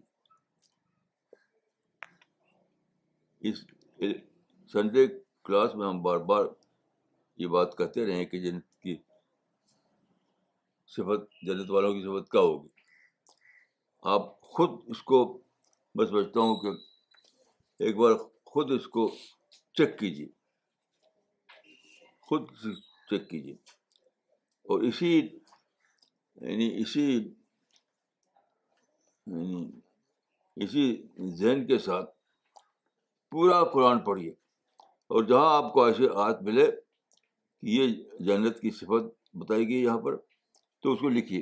[3.48, 3.58] اس
[4.72, 5.06] سنڈے
[5.48, 6.46] کلاس میں ہم بار بار
[7.44, 8.96] یہ بات کہتے رہے کہ جنت کی
[10.96, 12.68] صفت جنت والوں کی صفت کیا ہوگی
[14.14, 15.22] آپ خود اس کو
[15.98, 16.72] بس بچتا ہوں کہ
[17.86, 18.16] ایک بار
[18.54, 19.10] خود اس کو
[19.78, 20.28] چیک کیجیے
[22.28, 22.44] خود
[23.10, 23.54] چیک کیجیے
[24.68, 25.10] اور اسی
[26.46, 27.06] یعنی اسی
[29.26, 29.66] یعنی
[30.64, 30.86] اسی
[31.42, 32.10] ذہن کے ساتھ
[33.32, 34.32] پورا قرآن پڑھیے
[35.12, 37.86] اور جہاں آپ کو ایسے آت ملے کہ یہ
[38.28, 40.16] جنت کی صفت بتائی گئی یہاں پر
[40.82, 41.42] تو اس کو لکھیے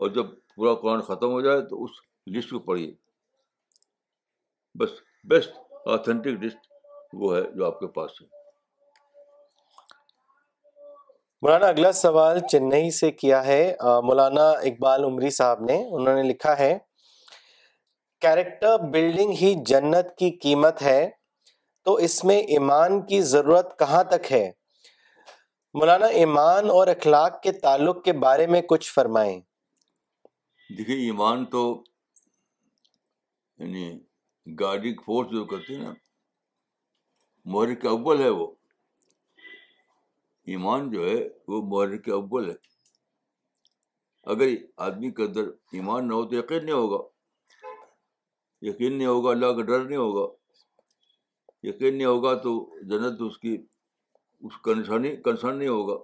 [0.00, 1.90] اور جب پورا قرآن ختم ہو جائے تو اس
[2.36, 2.94] لسٹ کو پڑھیے
[4.78, 4.94] بس
[5.34, 5.58] بیسٹ
[5.96, 6.72] آتھینٹک لسٹ
[7.20, 8.35] وہ ہے جو آپ کے پاس ہے
[11.46, 13.58] مولانا اگلا سوال چنئی سے کیا ہے
[14.04, 16.70] مولانا اقبال عمری صاحب نے انہوں نے لکھا ہے
[18.20, 21.00] کیریکٹر بلڈنگ ہی جنت کی قیمت ہے
[21.84, 24.42] تو اس میں ایمان کی ضرورت کہاں تک ہے
[25.78, 29.40] مولانا ایمان اور اخلاق کے تعلق کے بارے میں کچھ فرمائیں
[30.78, 31.62] دیکھیں ایمان تو
[33.58, 33.90] یعنی
[34.60, 35.92] گاڑی فورس جو کرتی نا
[37.54, 38.46] محرک اول ہے وہ
[40.52, 41.14] ایمان جو ہے
[41.48, 42.54] وہ محرک اول ہے
[44.32, 44.48] اگر
[44.86, 45.46] آدمی کے اندر
[45.78, 46.98] ایمان نہ ہو تو یقین نہیں ہوگا
[48.68, 50.26] یقین نہیں ہوگا اللہ کا ڈر نہیں ہوگا
[51.68, 52.52] یقین نہیں ہوگا تو
[52.90, 53.56] جنت اس کی
[54.46, 55.96] اس کنسرن نہیں ہوگا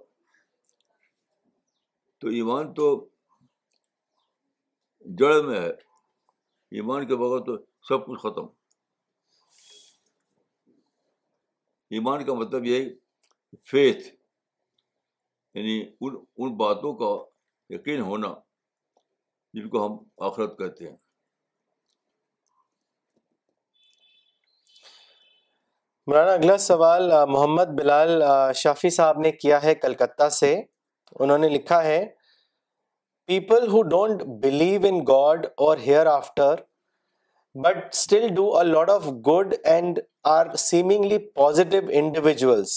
[2.21, 2.87] تو ایمان تو
[5.19, 5.69] جڑ میں ہے
[6.81, 8.45] ایمان کے بغیر تو سب کچھ ختم
[11.97, 12.89] ایمان کا مطلب یہی
[13.71, 14.07] فیتھ
[15.55, 17.09] یعنی ان ان باتوں کا
[17.73, 18.33] یقین ہونا
[19.53, 20.95] جن کو ہم آخرت کہتے ہیں
[26.07, 28.21] مولانا اگلا سوال محمد بلال
[28.61, 30.53] شافی صاحب نے کیا ہے کلکتہ سے
[31.19, 32.03] انہوں نے لکھا ہے
[33.27, 35.77] people who don't believe in God or
[36.15, 36.61] hereafter
[37.63, 39.99] but still do a lot of good and
[40.35, 42.75] are seemingly positive individuals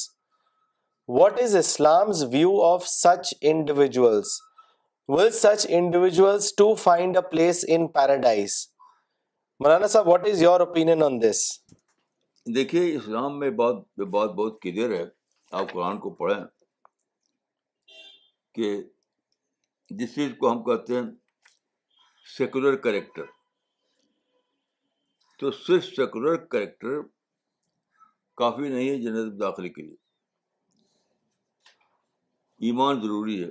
[1.15, 4.29] what is Islam's view of such individuals
[5.09, 8.55] will such individuals to find a place in paradise
[9.61, 11.43] Maulana Sahib what is your opinion on this
[12.55, 15.05] دیکھیے اسلام میں بہت clear ہے
[15.61, 16.43] آپ قرآن کو پڑھیں
[18.55, 18.75] کہ
[19.99, 21.03] جس چیز کو ہم کہتے ہیں
[22.37, 23.25] سیکولر کریکٹر
[25.39, 27.01] تو صرف سیکولر کریکٹر
[28.43, 29.95] کافی نہیں ہے جنت داخلے کے لیے
[32.65, 33.49] ایمان ضروری ہے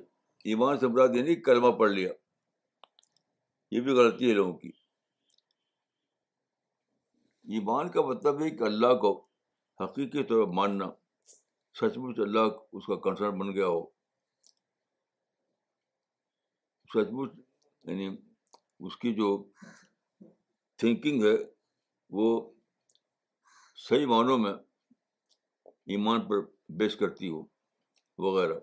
[0.52, 2.12] ایمان سے برادری نہیں کلمہ پڑھ لیا
[3.72, 4.72] یہ بھی غلطی ہے لوگوں کی
[7.56, 9.12] ایمان کا مطلب ہے کہ اللہ کو
[9.84, 10.90] حقیقی طور پر ماننا
[11.82, 12.48] سچ مچ اللہ
[12.80, 13.84] اس کا کنسرن بن گیا ہو
[16.94, 17.40] سچ مچ
[17.90, 18.10] یعنی
[18.88, 19.30] اس کی جو
[20.82, 21.36] تھنکنگ ہے
[22.18, 22.26] وہ
[23.88, 24.54] صحیح معنوں میں
[25.96, 26.42] ایمان پر
[26.78, 27.44] بیس کرتی ہو
[28.28, 28.58] وغیرہ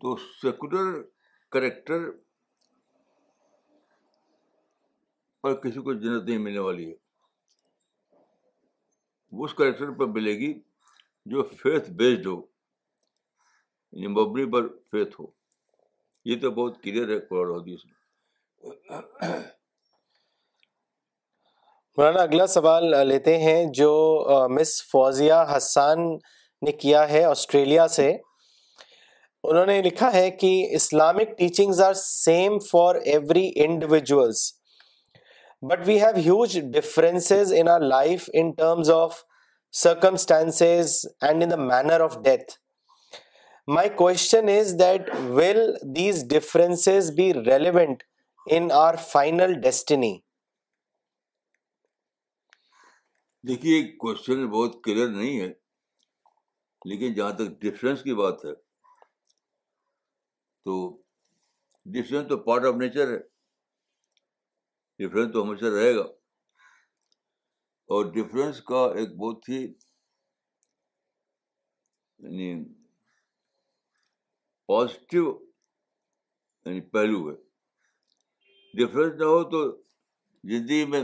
[0.00, 0.86] تو سیکولر
[1.52, 2.10] کریکٹر
[5.42, 6.94] پر کسی کو جنت نہیں ملنے والی ہے
[9.38, 10.52] وہ اس کریکٹر پر ملے گی
[11.32, 12.40] جو فیتھ بیسڈ ہو
[14.04, 15.26] یعنی پر فیتھ ہو
[16.32, 17.94] یہ تو بہت کلیئر ہے قرآن حدیث میں
[21.98, 23.92] مولانا اگلا سوال لیتے ہیں جو
[24.58, 26.00] مس فوزیہ حسان
[26.66, 28.10] نے کیا ہے آسٹریلیا سے
[29.48, 34.42] انہوں نے لکھا ہے کہ Islamic teachings are same for every individuals
[35.70, 39.22] but we have huge differences in our life in terms of
[39.82, 42.52] circumstances and in the manner of death
[43.74, 45.60] my question is that will
[45.96, 48.02] these difference be relevant
[48.56, 50.16] in our final destiny
[53.48, 55.52] دیکھیے question بہت clear نہیں ہے
[56.90, 58.50] لیکن جہاں تک difference کی بات ہے
[60.64, 60.74] تو
[61.92, 63.18] ڈفرینس تو پارٹ آف نیچر ہے
[64.98, 66.02] ڈفرینس تو ہمیشہ رہے گا
[67.94, 69.62] اور ڈفرینس کا ایک بہت ہی
[72.18, 72.48] یعنی
[74.68, 75.28] پازیٹیو
[76.66, 77.34] یعنی پہلو ہے
[78.80, 79.60] ڈفرینس نہ ہو تو
[80.50, 81.02] زندگی میں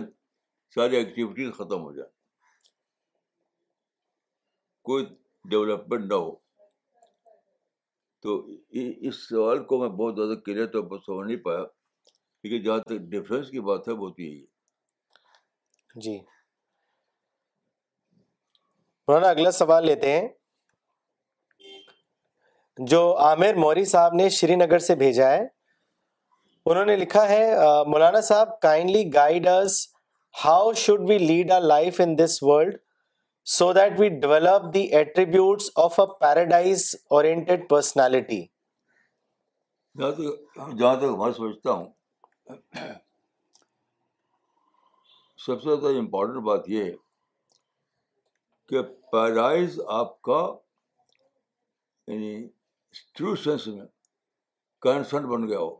[0.74, 2.08] ساری ایکٹیویٹی ختم ہو جائے
[4.88, 5.04] کوئی
[5.50, 6.34] ڈیولپمنٹ نہ ہو
[8.26, 8.34] تو
[9.08, 13.04] اس سوال کو میں بہت زیادہ کلیئر طور پر سمجھ نہیں پایا کیونکہ جہاں تک
[13.10, 14.40] ڈفرینس کی بات ہے وہ تو یہی
[16.06, 16.16] جی۔
[19.08, 20.26] مولانا اگلا سوال لیتے ہیں
[22.92, 25.42] جو عامر موری صاحب نے شری نگر سے بھیجا ہے
[26.70, 27.42] انہوں نے لکھا ہے
[27.90, 29.46] Maulana Sahib kindly guide
[30.44, 32.76] how should we lead life in this world
[33.54, 36.94] so that we develop the attributes of a paradise
[37.68, 38.40] personality
[40.00, 41.84] جہاں تک میں سوچتا ہوں
[45.44, 46.90] سب سے زیادہ امپورٹنٹ بات یہ ہے
[48.68, 48.82] کہ
[49.12, 50.40] پیراڈائز آپ کا
[52.12, 52.46] یعنی
[53.16, 53.86] ٹرو سینس میں
[54.82, 55.74] کنسرن بن گیا ہو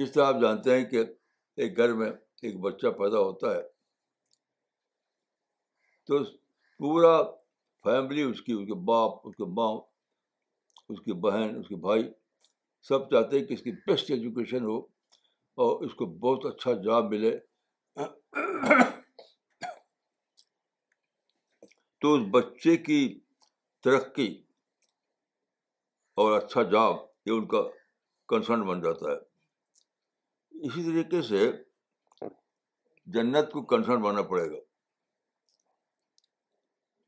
[0.00, 1.04] جس طرح آپ جانتے ہیں کہ
[1.56, 2.10] ایک گھر میں
[2.42, 3.70] ایک بچہ پیدا ہوتا ہے
[6.06, 6.16] تو
[6.78, 7.14] پورا
[7.84, 9.72] فیملی اس کی اس کے باپ اس کے ماں
[10.90, 12.02] اس کی بہن اس کے بھائی
[12.88, 14.76] سب چاہتے ہیں کہ اس کی بیسٹ ایجوکیشن ہو
[15.62, 17.32] اور اس کو بہت اچھا جاب ملے
[22.00, 23.00] تو اس بچے کی
[23.84, 24.28] ترقی
[26.22, 26.96] اور اچھا جاب
[27.26, 27.62] یہ ان کا
[28.28, 29.16] کنسرن بن جاتا ہے
[30.66, 31.50] اسی طریقے سے
[33.14, 34.58] جنت کو کنسرن بننا پڑے گا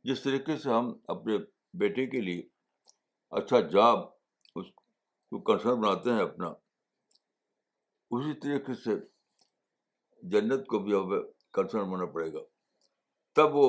[0.08, 1.36] جس طریقے سے ہم اپنے
[1.82, 2.42] بیٹے کے لیے
[3.40, 3.98] اچھا جاب
[4.56, 6.48] اس کو کنسرن بناتے ہیں اپنا
[8.16, 8.96] اسی طریقے سے
[10.32, 11.20] جنت کو بھی ہمیں
[11.54, 12.40] کنسرن بنانا پڑے گا
[13.36, 13.66] تب وہ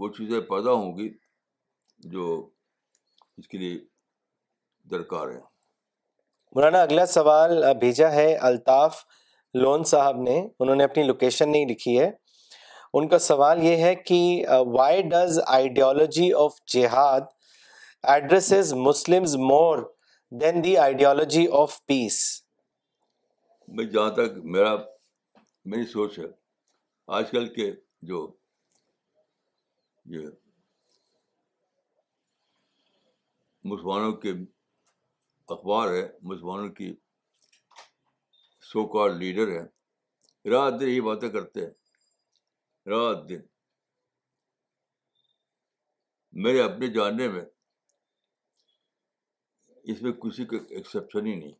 [0.00, 1.08] وہ چیزیں پیدا ہوں گی
[2.12, 2.28] جو
[3.38, 3.78] اس کے لیے
[4.90, 5.40] درکار ہیں
[6.56, 9.04] مولانا اگلا سوال بھیجا ہے الطاف
[9.62, 12.10] لون صاحب نے انہوں نے اپنی لوکیشن نہیں لکھی ہے
[12.98, 14.18] ان کا سوال یہ ہے کہ
[14.76, 17.20] why does ideology of jihad
[18.14, 18.52] address
[18.86, 19.78] Muslim more
[20.40, 22.18] than the ideology of peace
[23.76, 24.74] میں جہاں تک میرا
[25.70, 26.24] میری سوچ ہے
[27.16, 27.70] آج کل کے
[28.08, 28.26] جو
[33.70, 34.32] مسلمانوں کے
[35.54, 36.92] اخبار ہے مسلمانوں کی
[38.92, 39.60] کار لیڈر ہے
[40.78, 41.70] دیر ہی باتیں کرتے ہیں
[42.92, 43.40] رات دن
[46.42, 47.44] میرے اپنے جاننے میں
[49.90, 51.52] اس میں کسی کا ایکسیپشن ہی نہیں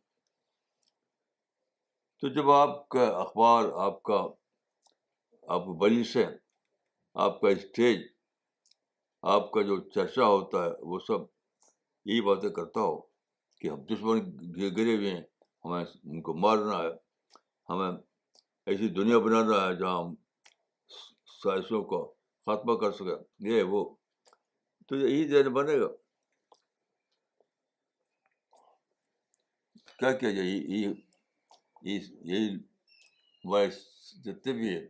[2.21, 4.21] تو جب آپ کا اخبار آپ کا
[5.55, 6.27] آپ بلشیں
[7.25, 8.01] آپ کا اسٹیج
[9.35, 11.21] آپ کا جو چرچا ہوتا ہے وہ سب
[12.09, 12.95] یہی باتیں کرتا ہو
[13.61, 14.19] کہ ہم دشمن
[14.77, 15.21] گرے ہوئے ہیں
[15.65, 16.89] ہمیں ان کو مارنا ہے
[17.73, 17.97] ہمیں
[18.69, 20.13] ایسی دنیا بنانا ہے جہاں ہم
[21.43, 22.03] سائشوں کا
[22.45, 23.15] خاتمہ کر سکے
[23.49, 23.83] یہ وہ
[24.87, 25.87] تو یہی ذہن بنے گا
[29.99, 30.87] کیا کیا جائے یہی
[32.31, 32.57] یہی
[33.51, 33.75] وائس
[34.23, 34.85] جتنے بھی ہے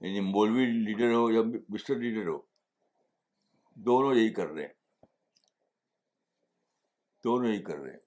[0.00, 2.38] یعنی مولوی لیڈر ہو یا مسٹر لیڈر ہو
[3.88, 4.72] دونوں یہی کر رہے ہیں
[7.24, 8.01] دونوں یہی کر رہے ہیں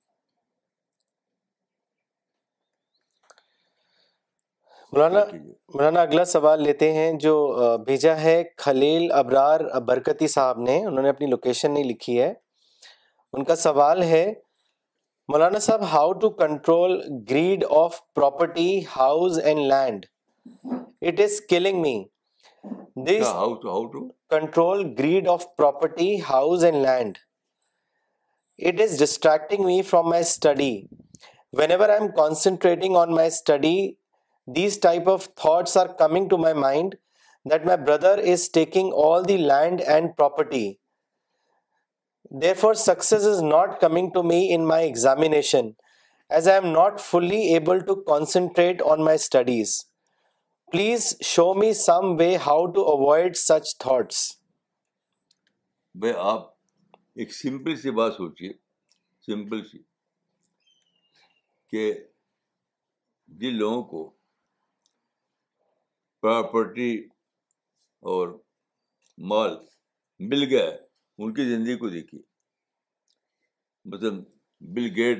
[4.94, 5.20] مولانا
[5.74, 7.34] مولانا اگلا سوال لیتے ہیں جو
[7.86, 12.32] بھیجا ہے خلیل ابرار برکتی صاحب نے انہوں نے اپنی لوکیشن نہیں لکھی ہے
[13.38, 14.26] ان کا سوال ہے
[15.34, 20.06] Maulana Sahib how to control greed of property house and land
[21.08, 21.98] it is killing me
[23.08, 23.54] this how
[23.92, 24.08] to
[24.38, 27.18] control greed of property house and land
[28.68, 30.74] it is distracting me from my study
[31.72, 33.78] whenever I am concentrating on my study
[34.54, 34.86] land
[35.44, 36.30] and
[48.06, 49.82] concentrate on my studies
[50.72, 54.22] please show me some way how to avoid such thoughts
[56.18, 56.50] آپ
[57.20, 58.52] ایک simple سی بات سوچیے
[59.26, 59.78] simple سی
[61.72, 61.92] کہ
[63.40, 64.10] جن لوگوں کو
[66.26, 66.94] property
[68.12, 68.28] اور
[69.32, 69.50] مال
[70.30, 70.70] مل گئے
[71.18, 72.22] ان کی زندگی کو دیکھیے
[73.92, 74.16] مطلب
[74.76, 75.20] بل گیٹ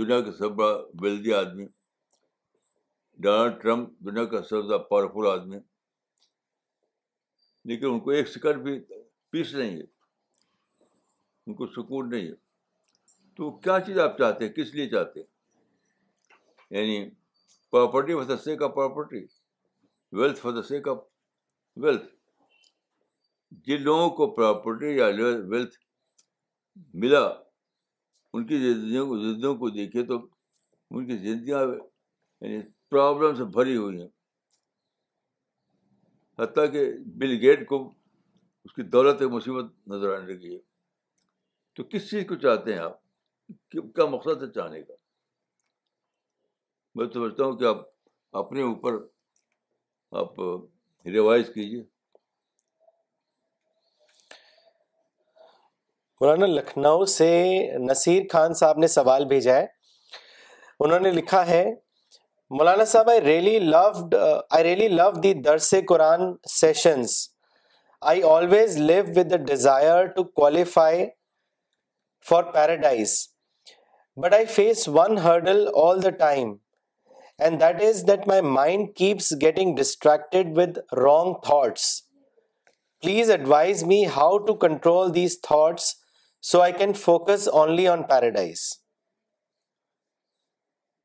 [0.00, 0.70] دنیا کا سب بڑا
[1.02, 1.66] ویلدی آدمی
[3.26, 5.58] ڈونلڈ ٹرمپ دنیا کا سب زیادہ پاورفل آدمی
[7.68, 8.78] لیکن ان کو ایک سکر بھی
[9.32, 9.84] پیس نہیں ہے
[11.46, 12.34] ان کو سکون نہیں ہے
[13.36, 17.08] تو کیا چیز آپ چاہتے ہیں کس لیے چاہتے ہیں یعنی
[17.70, 19.24] پراپرٹی فسے کا property
[20.14, 20.98] wealth for the sake of
[21.82, 22.04] wealth
[23.66, 25.06] جن لوگوں کو پراپرٹی یا
[25.50, 25.76] ویلتھ
[27.00, 27.20] ملا
[28.32, 30.16] ان کی زندگیوں کو دیکھے تو
[30.90, 32.60] ان کی زندگیاں یعنی
[32.90, 34.08] پرابلم سے بھری ہوئی ہیں
[36.38, 36.84] حتیٰ کہ
[37.18, 37.76] بل گیٹ کو
[38.64, 40.58] اس کی دولت مصیبت نظر آنے لگی ہے
[41.76, 42.98] تو کس چیز کو چاہتے ہیں آپ
[43.70, 44.94] کیا مقصد ہے چاہنے کا
[46.96, 47.84] میں سمجھتا ہوں کہ آپ
[48.44, 49.00] اپنے اوپر
[50.16, 50.38] آپ
[51.12, 51.82] ریوائز کیجیے
[56.20, 57.28] مولانا لکھنؤ سے
[57.88, 59.66] نصیر خان صاحب نے سوال بھیجا ہے
[60.84, 61.62] انہوں نے لکھا ہے
[62.58, 67.16] Maulana Sahib I really loved I really love the Dars Quran sessions
[68.12, 71.06] I always leave with the desire to qualify
[72.30, 73.16] for paradise
[74.22, 76.56] but I face one hurdle all the time
[77.44, 81.84] and that is that my mind keeps getting distracted with wrong thoughts
[83.00, 85.92] please advise me how to control these thoughts
[86.50, 88.60] so I can focus only on paradise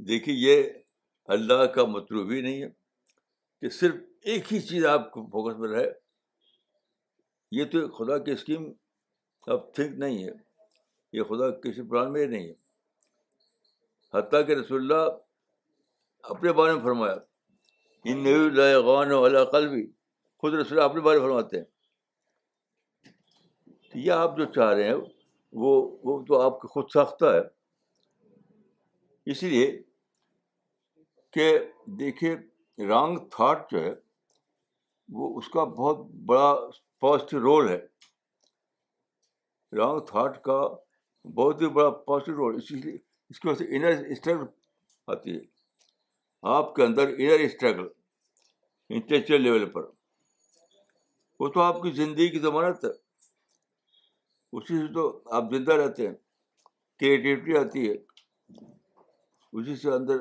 [0.08, 0.72] دیکھیے یہ
[1.34, 2.68] اللہ کا مطلوب ہی نہیں ہے
[3.62, 3.96] کہ صرف
[4.32, 5.92] ایک ہی چیز آپ کو فوکس میں رہے
[7.60, 8.72] یہ تو خدا کی اسکیم
[9.52, 10.32] اب ٹھیک نہیں ہے
[11.18, 12.54] یہ خدا کسی میں نہیں ہے
[14.18, 15.12] حتیٰ کہ رسول اللہ
[16.30, 17.16] اپنے بارے میں فرمایا
[18.12, 19.86] ان قلبی
[20.42, 21.66] خود رسول اپنے بارے میں فرماتے ہیں
[24.06, 24.94] یہ آپ جو چاہ رہے ہیں
[25.62, 25.74] وہ
[26.04, 27.40] وہ تو آپ خود ساختہ ہے
[29.32, 29.66] اسی لیے
[31.34, 31.50] کہ
[32.00, 32.36] دیکھیے
[32.88, 33.92] رانگ تھاٹ جو ہے
[35.20, 36.54] وہ اس کا بہت بڑا
[37.02, 37.78] پازیٹیو رول ہے
[39.78, 40.58] رانگ تھاٹ کا
[41.36, 42.98] بہت ہی بڑا پازیٹو رول اسی لیے
[43.30, 43.76] اس کی وجہ سے
[44.24, 44.44] انر
[45.12, 45.40] آتی ہے
[46.50, 47.88] آپ کے اندر انر اسٹرگل
[48.96, 49.86] انٹلیکچل لیول پر
[51.40, 52.90] وہ تو آپ کی زندگی کی ضمانت ہے
[54.58, 55.04] اسی سے تو
[55.36, 56.14] آپ زندہ رہتے ہیں
[57.00, 57.94] کریٹیوٹی آتی ہے
[59.60, 60.20] اسی سے اندر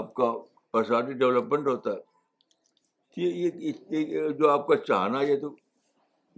[0.00, 0.32] آپ کا
[0.72, 2.00] پرسنالٹی ڈیولپمنٹ ہوتا ہے
[3.16, 5.54] یہ جو آپ کا چاہنا یہ تو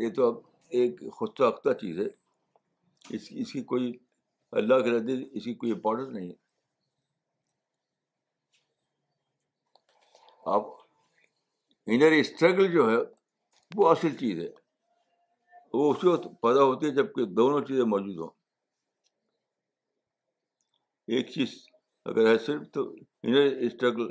[0.03, 0.39] یہ تو اب
[0.81, 2.07] ایک خود ساختہ چیز ہے
[3.17, 3.93] اس اس کی کوئی
[4.63, 6.42] اللہ کے ردی اس کی کوئی امپورٹنس نہیں ہے
[10.51, 10.67] آپ
[11.95, 12.97] انر اسٹرگل جو ہے
[13.77, 14.49] وہ اصل چیز ہے
[15.73, 18.31] وہ اسی وقت پیدا ہوتی ہے جب کہ دونوں چیزیں موجود ہوں
[21.17, 21.55] ایک چیز
[22.11, 22.83] اگر ہے صرف تو
[23.23, 24.11] انر اسٹرگل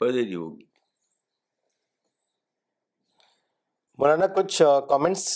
[0.00, 0.64] پیدا ہی ہوگی
[3.98, 5.34] مولانا کچھ کامنٹس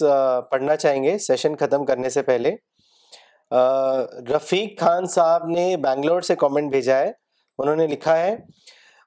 [0.51, 2.51] پڑھنا چاہیں گے سیشن ختم کرنے سے پہلے
[4.35, 7.11] رفیق خان صاحب نے بینگلور سے کامنٹ بھیجا ہے
[7.59, 8.35] انہوں نے لکھا ہے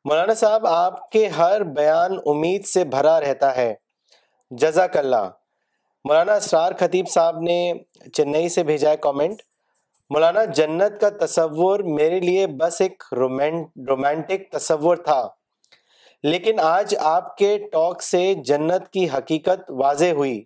[0.08, 3.74] مولانا صاحب آپ کے ہر بیان امید سے بھرا رہتا ہے
[4.62, 5.30] جزاک اللہ
[6.08, 7.56] مولانا اسرار خطیب صاحب نے
[8.14, 9.42] چنئی سے بھیجا ہے کومنٹ
[10.14, 15.22] مولانا جنت کا تصور میرے لیے بس ایک رومانٹک تصور تھا
[16.30, 20.38] لیکن آج آپ کے ٹاک سے جنت کی حقیقت واضح ہوئی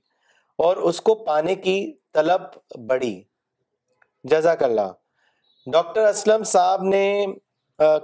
[0.67, 1.75] اور اس کو پانے کی
[2.13, 2.41] طلب
[2.89, 3.21] بڑھی
[4.31, 4.91] جزاک اللہ
[5.73, 7.03] ڈاکٹر اسلم صاحب نے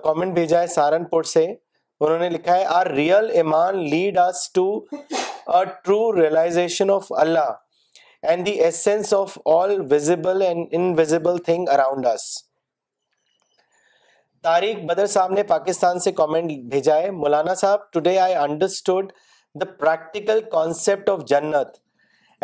[0.04, 4.66] کامنٹ بھیجا ہے سہارنپور سے انہوں نے لکھا ہے our real iman lead us to
[4.86, 7.52] true realization of Allah
[8.30, 12.26] and the essence of all visible and invisible thing around us
[14.44, 19.12] تاریخ بدر صاحب نے پاکستان سے کامنٹ بھیجا ہے مولانا صاحب today I understood
[19.62, 21.78] the practical concept of jannat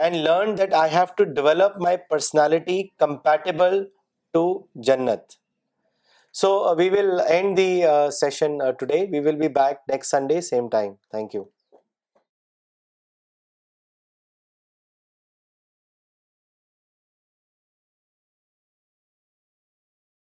[0.02, 3.84] and learn that I have to develop my personality compatible
[4.34, 4.44] to
[4.88, 5.38] jannat
[6.42, 9.04] So uh, we will end the uh, session uh, today.
[9.12, 10.98] We will be back next Sunday, same time.
[11.12, 11.46] Thank you.